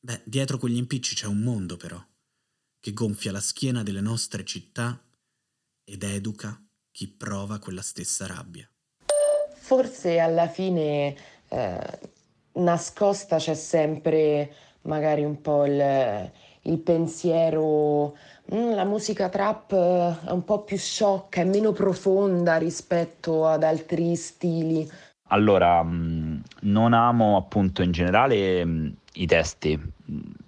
Beh, 0.00 0.22
dietro 0.24 0.58
quegli 0.58 0.76
impicci 0.76 1.14
c'è 1.14 1.26
un 1.26 1.40
mondo 1.40 1.76
però, 1.76 2.04
che 2.80 2.92
gonfia 2.92 3.30
la 3.30 3.40
schiena 3.40 3.82
delle 3.82 4.00
nostre 4.00 4.44
città 4.44 5.00
ed 5.84 6.02
educa 6.02 6.60
chi 6.90 7.06
prova 7.08 7.58
quella 7.58 7.82
stessa 7.82 8.26
rabbia. 8.26 8.68
Forse 9.54 10.18
alla 10.18 10.48
fine 10.48 11.16
eh, 11.48 11.98
nascosta 12.54 13.36
c'è 13.36 13.54
sempre 13.54 14.54
magari 14.82 15.24
un 15.24 15.40
po' 15.40 15.66
il, 15.66 16.30
il 16.62 16.78
pensiero, 16.78 18.16
mm, 18.54 18.72
la 18.74 18.84
musica 18.84 19.28
trap 19.28 19.72
eh, 19.72 20.28
è 20.28 20.30
un 20.30 20.44
po' 20.44 20.62
più 20.62 20.76
sciocca, 20.76 21.40
è 21.40 21.44
meno 21.44 21.72
profonda 21.72 22.56
rispetto 22.56 23.46
ad 23.46 23.62
altri 23.62 24.14
stili. 24.16 24.88
Allora, 25.28 25.82
mm, 25.82 26.40
non 26.62 26.92
amo 26.92 27.36
appunto 27.36 27.82
in 27.82 27.92
generale 27.92 28.64
mm, 28.64 28.88
i 29.14 29.26
testi, 29.26 29.80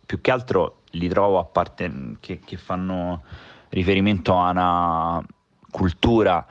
più 0.04 0.20
che 0.20 0.30
altro 0.30 0.82
li 0.92 1.08
trovo 1.08 1.38
a 1.38 1.44
parte 1.44 2.16
che, 2.20 2.40
che 2.40 2.56
fanno 2.56 3.22
riferimento 3.70 4.36
a 4.36 4.50
una 4.50 5.24
cultura, 5.70 6.44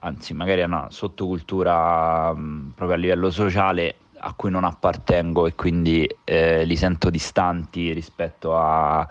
anzi 0.00 0.32
magari 0.32 0.62
a 0.62 0.66
una 0.66 0.86
sottocultura 0.90 2.34
proprio 2.74 2.96
a 2.96 3.00
livello 3.00 3.30
sociale 3.30 3.96
a 4.24 4.34
cui 4.34 4.50
non 4.50 4.64
appartengo 4.64 5.46
e 5.46 5.54
quindi 5.54 6.08
eh, 6.24 6.64
li 6.64 6.76
sento 6.76 7.10
distanti 7.10 7.92
rispetto 7.92 8.56
a, 8.56 9.06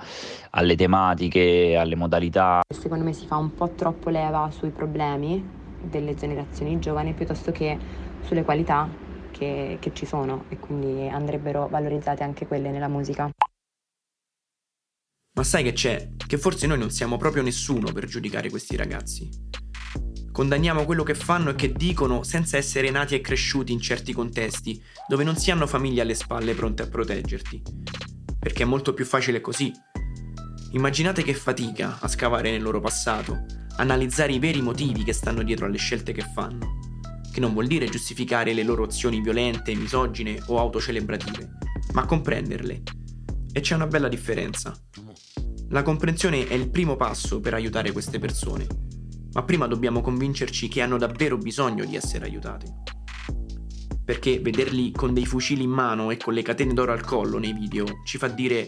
alle 0.52 0.76
tematiche, 0.76 1.76
alle 1.78 1.96
modalità. 1.96 2.62
Secondo 2.68 3.04
me 3.04 3.14
si 3.14 3.26
fa 3.28 3.36
un 3.36 3.54
po' 3.54 3.72
troppo 3.72 4.10
leva 4.10 4.50
sui 4.52 4.70
problemi 4.70 5.60
delle 5.82 6.16
generazioni 6.16 6.80
giovani 6.80 7.14
piuttosto 7.14 7.52
che 7.52 7.78
sulle 8.22 8.44
qualità 8.44 8.88
che, 9.32 9.78
che 9.80 9.94
ci 9.94 10.06
sono 10.06 10.46
e 10.50 10.60
quindi 10.60 11.08
andrebbero 11.08 11.68
valorizzate 11.68 12.24
anche 12.24 12.48
quelle 12.48 12.72
nella 12.72 12.88
musica. 12.88 13.30
Ma 15.34 15.44
sai 15.44 15.64
che 15.64 15.74
c'è? 15.74 16.10
Che 16.28 16.38
forse 16.38 16.68
noi 16.68 16.78
non 16.78 16.90
siamo 16.90 17.18
proprio 17.18 17.42
nessuno 17.42 17.92
per 17.92 18.06
giudicare 18.06 18.50
questi 18.50 18.76
ragazzi. 18.76 19.30
Condanniamo 20.32 20.86
quello 20.86 21.04
che 21.04 21.14
fanno 21.14 21.50
e 21.50 21.56
che 21.56 21.74
dicono 21.74 22.24
senza 22.24 22.56
essere 22.56 22.90
nati 22.90 23.16
e 23.16 23.22
cresciuti 23.22 23.74
in 23.74 23.82
certi 23.82 24.14
contesti, 24.14 24.82
dove 25.08 25.26
non 25.26 25.36
si 25.36 25.52
hanno 25.52 25.68
famiglie 25.68 26.02
alle 26.02 26.14
spalle 26.16 26.54
pronte 26.54 26.84
a 26.84 26.88
proteggerti. 26.88 27.62
Perché 28.40 28.64
è 28.64 28.66
molto 28.66 28.94
più 28.94 29.04
facile 29.04 29.42
così. 29.42 29.74
Immaginate 30.72 31.22
che 31.24 31.34
fatica 31.34 31.98
a 32.00 32.08
scavare 32.08 32.50
nel 32.50 32.62
loro 32.62 32.80
passato, 32.80 33.44
analizzare 33.76 34.32
i 34.32 34.40
veri 34.40 34.62
motivi 34.62 35.04
che 35.04 35.12
stanno 35.12 35.44
dietro 35.44 35.66
alle 35.66 35.78
scelte 35.78 36.14
che 36.14 36.26
fanno. 36.34 36.80
Che 37.30 37.40
non 37.42 37.52
vuol 37.52 37.68
dire 37.68 37.90
giustificare 37.90 38.54
le 38.54 38.64
loro 38.64 38.86
azioni 38.86 39.20
violente, 39.20 39.76
misogine 39.76 40.42
o 40.48 40.60
autocelebrative, 40.60 41.50
ma 41.92 42.06
comprenderle. 42.06 42.84
E 43.52 43.60
c'è 43.60 43.76
una 43.76 43.88
bella 43.88 44.08
differenza. 44.08 44.74
La 45.72 45.84
comprensione 45.84 46.48
è 46.48 46.54
il 46.54 46.70
primo 46.70 46.96
passo 46.96 47.42
per 47.42 47.54
aiutare 47.54 47.92
queste 47.92 48.18
persone 48.18 48.91
ma 49.34 49.44
prima 49.44 49.68
dobbiamo 49.68 50.02
convincerci 50.02 50.68
che 50.68 50.82
hanno 50.82 50.98
davvero 50.98 51.38
bisogno 51.38 51.86
di 51.86 51.96
essere 51.96 52.26
aiutati. 52.26 52.66
perché 54.04 54.40
vederli 54.40 54.92
con 54.92 55.14
dei 55.14 55.26
fucili 55.26 55.64
in 55.64 55.70
mano 55.70 56.12
e 56.12 56.18
con 56.18 56.34
le 56.34 56.42
catene 56.42 56.74
d'oro 56.74 56.92
al 56.92 57.02
collo 57.02 57.38
nei 57.38 57.54
video 57.54 57.86
ci 58.04 58.18
fa 58.18 58.28
dire 58.28 58.68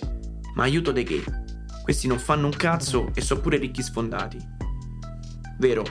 ma 0.53 0.63
aiuto 0.63 0.91
de 0.91 1.03
che? 1.03 1.23
Questi 1.81 2.07
non 2.07 2.19
fanno 2.19 2.45
un 2.45 2.55
cazzo 2.55 3.11
e 3.13 3.21
sono 3.21 3.41
pure 3.41 3.57
ricchi 3.57 3.81
sfondati. 3.81 4.37
Vero, 5.57 5.83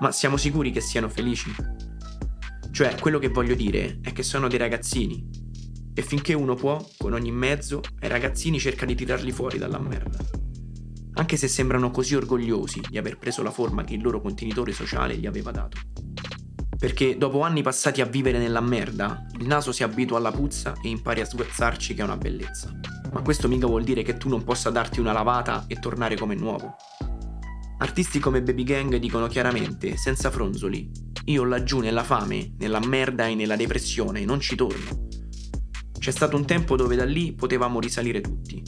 ma 0.00 0.12
siamo 0.12 0.36
sicuri 0.36 0.70
che 0.70 0.80
siano 0.80 1.08
felici? 1.08 1.54
Cioè, 2.70 2.96
quello 3.00 3.18
che 3.18 3.28
voglio 3.28 3.54
dire 3.54 4.00
è 4.02 4.12
che 4.12 4.22
sono 4.22 4.48
dei 4.48 4.58
ragazzini. 4.58 5.26
E 5.94 6.02
finché 6.02 6.34
uno 6.34 6.54
può, 6.54 6.84
con 6.96 7.12
ogni 7.12 7.32
mezzo, 7.32 7.80
ai 8.00 8.08
ragazzini 8.08 8.58
cerca 8.58 8.84
di 8.84 8.94
tirarli 8.94 9.32
fuori 9.32 9.58
dalla 9.58 9.78
merda. 9.78 10.18
Anche 11.18 11.36
se 11.36 11.48
sembrano 11.48 11.90
così 11.90 12.14
orgogliosi 12.14 12.80
di 12.88 12.96
aver 12.96 13.18
preso 13.18 13.42
la 13.42 13.50
forma 13.50 13.82
che 13.82 13.94
il 13.94 14.02
loro 14.02 14.20
contenitore 14.20 14.70
sociale 14.70 15.16
gli 15.16 15.26
aveva 15.26 15.50
dato. 15.50 15.78
Perché 16.78 17.18
dopo 17.18 17.42
anni 17.42 17.60
passati 17.60 18.00
a 18.00 18.04
vivere 18.04 18.38
nella 18.38 18.60
merda, 18.60 19.26
il 19.40 19.46
naso 19.48 19.72
si 19.72 19.82
abitua 19.82 20.18
alla 20.18 20.30
puzza 20.30 20.74
e 20.80 20.88
impari 20.88 21.20
a 21.20 21.24
sguazzarci 21.24 21.94
che 21.94 22.02
è 22.02 22.04
una 22.04 22.16
bellezza. 22.16 22.72
Ma 23.12 23.20
questo 23.20 23.48
mica 23.48 23.66
vuol 23.66 23.82
dire 23.82 24.02
che 24.02 24.16
tu 24.16 24.28
non 24.28 24.44
possa 24.44 24.70
darti 24.70 25.00
una 25.00 25.10
lavata 25.10 25.64
e 25.66 25.80
tornare 25.80 26.16
come 26.16 26.36
nuovo. 26.36 26.76
Artisti 27.78 28.20
come 28.20 28.40
Baby 28.40 28.62
Gang 28.62 28.96
dicono 28.96 29.26
chiaramente, 29.26 29.96
senza 29.96 30.30
fronzoli, 30.30 30.88
io 31.24 31.42
laggiù 31.42 31.80
nella 31.80 32.04
fame, 32.04 32.54
nella 32.58 32.80
merda 32.86 33.26
e 33.26 33.34
nella 33.34 33.56
depressione 33.56 34.24
non 34.24 34.38
ci 34.38 34.54
torno. 34.54 35.08
C'è 35.98 36.12
stato 36.12 36.36
un 36.36 36.46
tempo 36.46 36.76
dove 36.76 36.94
da 36.94 37.04
lì 37.04 37.32
potevamo 37.32 37.80
risalire 37.80 38.20
tutti. 38.20 38.62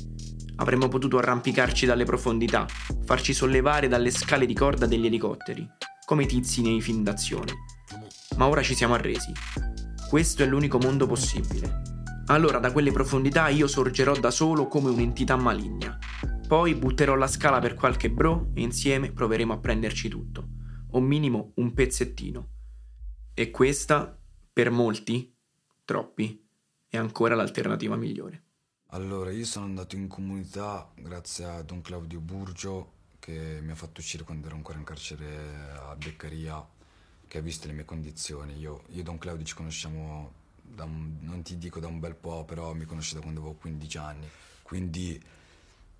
Avremmo 0.60 0.88
potuto 0.88 1.18
arrampicarci 1.18 1.84
dalle 1.84 2.04
profondità, 2.04 2.66
farci 3.04 3.34
sollevare 3.34 3.88
dalle 3.88 4.10
scale 4.10 4.46
di 4.46 4.54
corda 4.54 4.86
degli 4.86 5.06
elicotteri, 5.06 5.68
come 6.06 6.22
i 6.22 6.26
tizi 6.26 6.62
nei 6.62 6.80
film 6.80 7.02
d'azione 7.02 7.52
ma 8.40 8.48
ora 8.48 8.62
ci 8.62 8.74
siamo 8.74 8.94
arresi. 8.94 9.32
Questo 10.08 10.42
è 10.42 10.46
l'unico 10.46 10.78
mondo 10.78 11.06
possibile. 11.06 11.82
Allora 12.28 12.58
da 12.58 12.72
quelle 12.72 12.90
profondità 12.90 13.48
io 13.48 13.66
sorgerò 13.66 14.16
da 14.18 14.30
solo 14.30 14.66
come 14.66 14.88
un'entità 14.88 15.36
maligna. 15.36 15.98
Poi 16.48 16.74
butterò 16.74 17.14
la 17.16 17.26
scala 17.26 17.58
per 17.58 17.74
qualche 17.74 18.10
bro 18.10 18.50
e 18.54 18.62
insieme 18.62 19.12
proveremo 19.12 19.52
a 19.52 19.58
prenderci 19.58 20.08
tutto, 20.08 20.48
o 20.92 21.00
minimo 21.00 21.52
un 21.56 21.74
pezzettino. 21.74 22.48
E 23.34 23.50
questa, 23.50 24.18
per 24.50 24.70
molti, 24.70 25.36
troppi, 25.84 26.42
è 26.88 26.96
ancora 26.96 27.34
l'alternativa 27.34 27.94
migliore. 27.94 28.44
Allora, 28.92 29.30
io 29.30 29.44
sono 29.44 29.66
andato 29.66 29.94
in 29.94 30.08
comunità 30.08 30.90
grazie 30.96 31.44
a 31.44 31.62
Don 31.62 31.80
Claudio 31.80 32.18
Burgio 32.18 32.94
che 33.20 33.60
mi 33.62 33.70
ha 33.70 33.76
fatto 33.76 34.00
uscire 34.00 34.24
quando 34.24 34.48
ero 34.48 34.56
ancora 34.56 34.78
in 34.78 34.84
carcere 34.84 35.76
a 35.78 35.94
Beccaria 35.94 36.66
che 37.28 37.38
ha 37.38 37.40
visto 37.40 37.68
le 37.68 37.72
mie 37.72 37.84
condizioni. 37.84 38.58
Io, 38.58 38.82
e 38.90 39.04
Don 39.04 39.16
Claudio 39.16 39.46
ci 39.46 39.54
conosciamo, 39.54 40.32
un, 40.78 41.18
non 41.20 41.42
ti 41.42 41.56
dico 41.56 41.78
da 41.78 41.86
un 41.86 42.00
bel 42.00 42.16
po', 42.16 42.42
però 42.44 42.74
mi 42.74 42.84
conosce 42.84 43.14
da 43.14 43.20
quando 43.20 43.38
avevo 43.38 43.54
15 43.54 43.98
anni. 43.98 44.28
Quindi 44.62 45.22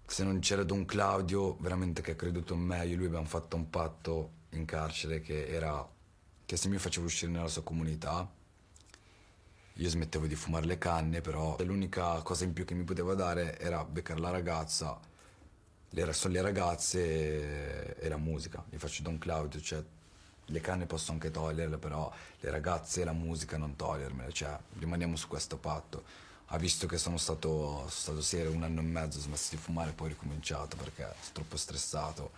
se 0.05 0.25
non 0.25 0.41
c'era 0.41 0.65
Don 0.65 0.85
Claudio, 0.85 1.59
veramente 1.61 2.03
che 2.03 2.13
ha 2.13 2.17
creduto 2.17 2.55
in 2.55 2.61
me, 2.63 2.85
io 2.87 2.95
e 2.95 2.97
lui 2.97 3.07
abbiamo 3.07 3.27
fatto 3.27 3.55
un 3.55 3.71
patto 3.71 4.31
in 4.51 4.65
carcere 4.65 5.21
che 5.21 5.47
era 5.47 5.89
che 6.45 6.57
se 6.57 6.69
mi 6.69 6.79
facevo 6.79 7.07
uscire 7.07 7.31
nella 7.31 7.47
sua 7.47 7.63
comunità, 7.63 8.29
io 9.81 9.89
smettevo 9.89 10.27
di 10.27 10.35
fumare 10.35 10.67
le 10.67 10.77
canne, 10.77 11.23
però 11.23 11.57
l'unica 11.61 12.21
cosa 12.21 12.45
in 12.45 12.53
più 12.53 12.67
che 12.67 12.75
mi 12.75 12.85
poteva 12.85 13.15
dare 13.15 13.59
era 13.59 13.83
beccare 13.83 14.21
la 14.21 14.29
ragazza, 14.29 15.01
le, 15.89 16.13
sono 16.13 16.35
le 16.35 16.43
ragazze 16.43 17.97
e 17.97 18.09
la 18.09 18.19
musica. 18.19 18.63
Gli 18.69 18.77
faccio 18.77 19.03
Don 19.03 19.17
Claudio, 19.17 19.59
cioè 19.59 19.83
le 20.45 20.61
canne 20.61 20.85
posso 20.85 21.13
anche 21.13 21.31
toglierle, 21.31 21.79
però 21.79 22.13
le 22.41 22.51
ragazze 22.51 23.01
e 23.01 23.05
la 23.05 23.13
musica 23.13 23.57
non 23.57 23.75
togliermele, 23.75 24.33
cioè 24.33 24.59
rimaniamo 24.79 25.17
su 25.17 25.29
questo 25.29 25.57
patto. 25.57 26.05
Ha 26.53 26.59
visto 26.59 26.87
che 26.87 26.99
sono 26.99 27.17
stato, 27.17 27.49
sono 27.49 27.89
stato 27.89 28.21
serio 28.21 28.53
un 28.53 28.65
anno 28.65 28.81
e 28.81 28.85
mezzo, 28.85 29.19
ho 29.19 29.23
smesso 29.23 29.55
di 29.55 29.57
fumare 29.57 29.91
e 29.91 29.93
poi 29.95 30.09
ho 30.09 30.11
ricominciato 30.11 30.77
perché 30.77 31.05
sono 31.05 31.33
troppo 31.33 31.57
stressato. 31.57 32.31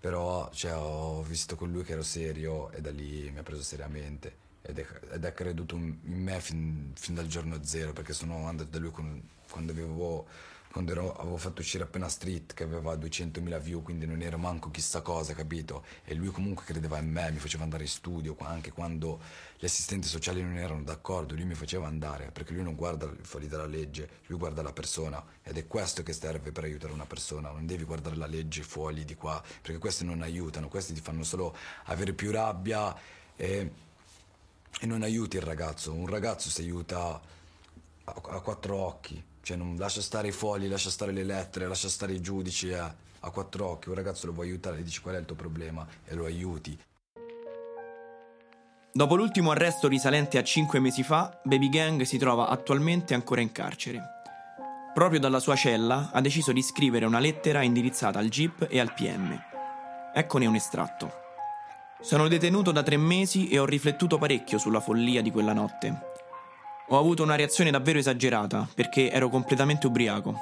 Però 0.00 0.50
cioè, 0.52 0.74
ho 0.74 1.22
visto 1.22 1.54
con 1.54 1.70
lui 1.70 1.84
che 1.84 1.92
ero 1.92 2.02
serio 2.02 2.72
e 2.72 2.80
da 2.80 2.90
lì 2.90 3.30
mi 3.30 3.38
ha 3.38 3.42
preso 3.44 3.62
seriamente 3.62 4.42
ed 4.66 4.78
è, 4.78 4.86
ed 5.12 5.24
è 5.24 5.32
creduto 5.34 5.76
in 5.76 5.98
me 6.02 6.40
fin, 6.40 6.92
fin, 6.94 7.14
dal 7.14 7.26
giorno 7.26 7.62
zero 7.62 7.92
perché 7.92 8.14
sono 8.14 8.46
andato 8.46 8.70
da 8.70 8.78
lui 8.78 8.90
con, 8.90 9.22
quando 9.50 9.72
avevo 9.72 10.26
quando 10.74 10.90
ero, 10.90 11.14
avevo 11.14 11.36
fatto 11.36 11.60
uscire 11.60 11.84
appena 11.84 12.08
Street 12.08 12.52
che 12.52 12.64
aveva 12.64 12.94
200.000 12.94 13.60
view 13.60 13.80
quindi 13.80 14.06
non 14.06 14.20
ero 14.22 14.38
manco 14.38 14.72
chissà 14.72 15.02
cosa 15.02 15.32
capito? 15.32 15.84
E 16.04 16.14
lui 16.14 16.30
comunque 16.30 16.64
credeva 16.64 16.98
in 16.98 17.12
me 17.12 17.30
mi 17.30 17.38
faceva 17.38 17.62
andare 17.62 17.84
in 17.84 17.88
studio 17.88 18.34
anche 18.40 18.72
quando 18.72 19.20
gli 19.56 19.64
assistenti 19.66 20.08
sociali 20.08 20.42
non 20.42 20.56
erano 20.56 20.82
d'accordo 20.82 21.34
lui 21.34 21.44
mi 21.44 21.54
faceva 21.54 21.86
andare 21.86 22.32
perché 22.32 22.54
lui 22.54 22.64
non 22.64 22.74
guarda 22.74 23.08
fuori 23.22 23.46
dalla 23.46 23.66
legge 23.66 24.22
lui 24.26 24.38
guarda 24.38 24.62
la 24.62 24.72
persona 24.72 25.24
ed 25.44 25.58
è 25.58 25.66
questo 25.68 26.02
che 26.02 26.12
serve 26.12 26.50
per 26.50 26.64
aiutare 26.64 26.92
una 26.92 27.06
persona 27.06 27.52
non 27.52 27.66
devi 27.66 27.84
guardare 27.84 28.16
la 28.16 28.26
legge 28.26 28.62
fuori 28.62 29.04
di 29.04 29.14
qua 29.14 29.40
perché 29.62 29.78
questi 29.78 30.04
non 30.04 30.22
aiutano 30.22 30.66
questi 30.66 30.92
ti 30.92 31.00
fanno 31.00 31.22
solo 31.22 31.54
avere 31.84 32.14
più 32.14 32.32
rabbia 32.32 32.96
e, 33.36 33.70
e 34.80 34.86
non 34.86 35.02
aiuti 35.02 35.36
il 35.36 35.42
ragazzo 35.42 35.92
un 35.92 36.06
ragazzo 36.06 36.50
si 36.50 36.60
aiuta 36.60 36.98
a, 37.08 37.20
a 38.04 38.40
quattro 38.40 38.76
occhi 38.76 39.32
cioè, 39.44 39.58
non 39.58 39.76
lascia 39.76 40.00
stare 40.00 40.28
i 40.28 40.32
fogli, 40.32 40.66
lascia 40.68 40.88
stare 40.88 41.12
le 41.12 41.22
lettere, 41.22 41.68
lascia 41.68 41.90
stare 41.90 42.14
i 42.14 42.20
giudici 42.22 42.70
eh, 42.70 42.78
a 42.78 43.30
quattro 43.30 43.68
occhi. 43.68 43.90
Un 43.90 43.94
ragazzo 43.94 44.26
lo 44.26 44.32
vuoi 44.32 44.48
aiutare, 44.48 44.78
gli 44.78 44.84
dici 44.84 45.02
qual 45.02 45.16
è 45.16 45.18
il 45.18 45.26
tuo 45.26 45.36
problema 45.36 45.86
e 46.06 46.14
lo 46.14 46.24
aiuti. 46.24 46.76
Dopo 48.90 49.16
l'ultimo 49.16 49.50
arresto 49.50 49.86
risalente 49.86 50.38
a 50.38 50.44
cinque 50.44 50.78
mesi 50.78 51.02
fa, 51.02 51.40
Baby 51.44 51.68
Gang 51.68 52.02
si 52.02 52.16
trova 52.16 52.48
attualmente 52.48 53.12
ancora 53.12 53.42
in 53.42 53.52
carcere. 53.52 54.00
Proprio 54.94 55.20
dalla 55.20 55.40
sua 55.40 55.56
cella 55.56 56.10
ha 56.10 56.20
deciso 56.22 56.52
di 56.52 56.62
scrivere 56.62 57.04
una 57.04 57.18
lettera 57.18 57.60
indirizzata 57.62 58.18
al 58.18 58.28
GIP 58.28 58.66
e 58.70 58.80
al 58.80 58.94
PM. 58.94 59.38
Eccone 60.14 60.46
un 60.46 60.54
estratto. 60.54 61.23
Sono 62.04 62.28
detenuto 62.28 62.70
da 62.70 62.82
tre 62.82 62.98
mesi 62.98 63.48
e 63.48 63.58
ho 63.58 63.64
riflettuto 63.64 64.18
parecchio 64.18 64.58
sulla 64.58 64.80
follia 64.80 65.22
di 65.22 65.30
quella 65.30 65.54
notte. 65.54 66.00
Ho 66.88 66.98
avuto 66.98 67.22
una 67.22 67.34
reazione 67.34 67.70
davvero 67.70 67.98
esagerata 67.98 68.68
perché 68.74 69.10
ero 69.10 69.30
completamente 69.30 69.86
ubriaco. 69.86 70.38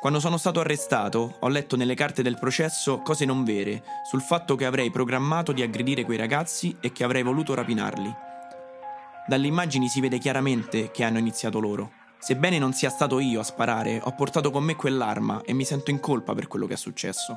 Quando 0.00 0.20
sono 0.20 0.36
stato 0.36 0.60
arrestato, 0.60 1.38
ho 1.40 1.48
letto 1.48 1.74
nelle 1.74 1.96
carte 1.96 2.22
del 2.22 2.38
processo 2.38 3.00
cose 3.00 3.24
non 3.24 3.42
vere 3.42 3.82
sul 4.08 4.20
fatto 4.20 4.54
che 4.54 4.64
avrei 4.64 4.92
programmato 4.92 5.50
di 5.50 5.62
aggredire 5.62 6.04
quei 6.04 6.16
ragazzi 6.16 6.76
e 6.80 6.92
che 6.92 7.02
avrei 7.02 7.24
voluto 7.24 7.54
rapinarli. 7.54 8.14
Dalle 9.26 9.48
immagini 9.48 9.88
si 9.88 10.00
vede 10.00 10.18
chiaramente 10.18 10.92
che 10.92 11.02
hanno 11.02 11.18
iniziato 11.18 11.58
loro. 11.58 11.90
Sebbene 12.20 12.60
non 12.60 12.72
sia 12.72 12.88
stato 12.88 13.18
io 13.18 13.40
a 13.40 13.44
sparare, 13.44 14.00
ho 14.00 14.14
portato 14.14 14.52
con 14.52 14.62
me 14.62 14.76
quell'arma 14.76 15.42
e 15.44 15.54
mi 15.54 15.64
sento 15.64 15.90
in 15.90 15.98
colpa 15.98 16.34
per 16.34 16.46
quello 16.46 16.68
che 16.68 16.74
è 16.74 16.76
successo. 16.76 17.36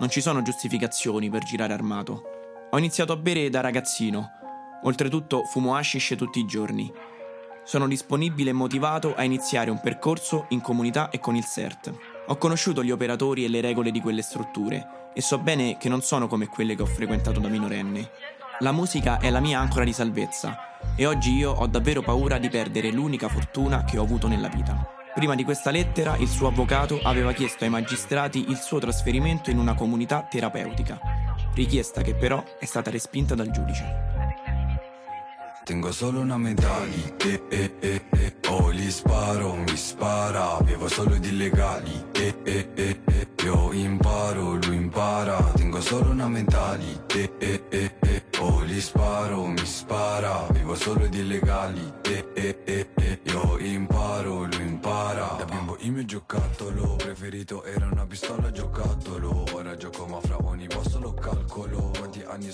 Non 0.00 0.10
ci 0.10 0.20
sono 0.20 0.42
giustificazioni 0.42 1.30
per 1.30 1.44
girare 1.44 1.72
armato. 1.72 2.22
Ho 2.70 2.78
iniziato 2.78 3.12
a 3.12 3.16
bere 3.16 3.48
da 3.50 3.60
ragazzino 3.60 4.38
Oltretutto 4.82 5.44
fumo 5.44 5.76
hashish 5.76 6.14
tutti 6.16 6.38
i 6.38 6.46
giorni. 6.46 6.90
Sono 7.64 7.86
disponibile 7.86 8.50
e 8.50 8.54
motivato 8.54 9.14
a 9.14 9.24
iniziare 9.24 9.70
un 9.70 9.78
percorso 9.78 10.46
in 10.50 10.62
comunità 10.62 11.10
e 11.10 11.20
con 11.20 11.36
il 11.36 11.44
CERT. 11.44 11.92
Ho 12.28 12.36
conosciuto 12.36 12.82
gli 12.82 12.90
operatori 12.90 13.44
e 13.44 13.48
le 13.48 13.60
regole 13.60 13.90
di 13.90 14.00
quelle 14.00 14.22
strutture 14.22 15.10
e 15.12 15.20
so 15.20 15.38
bene 15.38 15.76
che 15.76 15.90
non 15.90 16.00
sono 16.00 16.28
come 16.28 16.46
quelle 16.46 16.74
che 16.74 16.82
ho 16.82 16.86
frequentato 16.86 17.40
da 17.40 17.48
minorenne. 17.48 18.10
La 18.60 18.72
musica 18.72 19.18
è 19.18 19.28
la 19.28 19.40
mia 19.40 19.60
ancora 19.60 19.84
di 19.84 19.92
salvezza 19.92 20.56
e 20.96 21.04
oggi 21.04 21.34
io 21.34 21.52
ho 21.52 21.66
davvero 21.66 22.00
paura 22.00 22.38
di 22.38 22.48
perdere 22.48 22.90
l'unica 22.90 23.28
fortuna 23.28 23.84
che 23.84 23.98
ho 23.98 24.02
avuto 24.02 24.28
nella 24.28 24.48
vita. 24.48 24.99
Prima 25.12 25.34
di 25.34 25.42
questa 25.44 25.70
lettera 25.70 26.16
il 26.16 26.28
suo 26.28 26.46
avvocato 26.46 27.00
aveva 27.02 27.32
chiesto 27.32 27.64
ai 27.64 27.70
magistrati 27.70 28.48
il 28.48 28.56
suo 28.56 28.78
trasferimento 28.78 29.50
in 29.50 29.58
una 29.58 29.74
comunità 29.74 30.26
terapeutica, 30.30 31.00
richiesta 31.54 32.00
che 32.02 32.14
però 32.14 32.42
è 32.58 32.64
stata 32.64 32.90
respinta 32.90 33.34
dal 33.34 33.50
giudice. 33.50 34.08
Tengo 35.64 35.92
solo 35.92 36.20
una 36.20 36.38
medaglia, 36.38 37.16
eh, 37.24 37.42
eh, 37.48 37.74
eh, 37.80 38.02
eh. 38.10 38.34
Oh, 38.48 38.72
gli 38.72 38.90
sparo, 38.90 39.54
mi 39.54 39.76
spara, 39.76 40.56
avevo 40.56 40.88
solo 40.88 41.16
di 41.16 41.28
illegali, 41.28 42.06
eh, 42.12 42.34
eh, 42.42 42.68
eh, 42.74 43.00
eh. 43.04 43.28
Io 43.44 43.72
imparo, 43.72 44.54
lui 44.56 44.76
impara, 44.76 45.36
tengo 45.54 45.80
solo 45.80 46.10
una 46.10 46.28
medaglia, 46.28 47.04
eh, 47.14 47.32
eh, 47.38 47.62
eh, 47.68 47.94
eh. 48.00 48.22
Oh, 48.38 48.64
gli 48.64 48.80
sparo, 48.80 49.46
mi 49.46 49.64
spara, 49.64 50.46
vivo 50.50 50.74
solo 50.74 51.06
di 51.06 51.18
illegali, 51.18 51.92
eh, 52.02 52.26
eh, 52.34 52.58
eh, 52.64 52.88
eh. 52.96 53.20
Io 53.24 53.58
imparo, 53.58 54.19
il 55.82 55.92
mio 55.92 56.04
giocattolo 56.04 56.96
preferito 56.96 57.64
era 57.64 57.88
una 57.90 58.06
pistola 58.06 58.50
giocattolo, 58.50 59.44
ora 59.52 59.76
gioco 59.76 60.06
ma 60.06 60.20
fra 60.20 60.36
ogni 60.44 60.66
posto 60.66 60.98
lo 60.98 61.14
calcolo. 61.14 61.90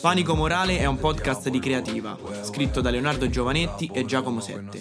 Panico 0.00 0.34
Morale 0.34 0.78
è 0.78 0.86
un 0.86 0.98
podcast 0.98 1.48
di 1.48 1.58
creativa, 1.58 2.16
scritto 2.42 2.80
da 2.80 2.90
Leonardo 2.90 3.28
Giovanetti 3.28 3.90
e 3.92 4.04
Giacomo 4.04 4.40
Sette. 4.40 4.80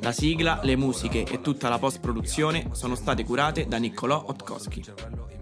La 0.00 0.12
sigla, 0.12 0.60
le 0.62 0.76
musiche 0.76 1.24
e 1.24 1.40
tutta 1.40 1.68
la 1.68 1.78
post-produzione 1.78 2.70
sono 2.72 2.94
state 2.94 3.24
curate 3.24 3.66
da 3.66 3.76
Niccolò 3.76 4.24
Otkowski. 4.26 5.39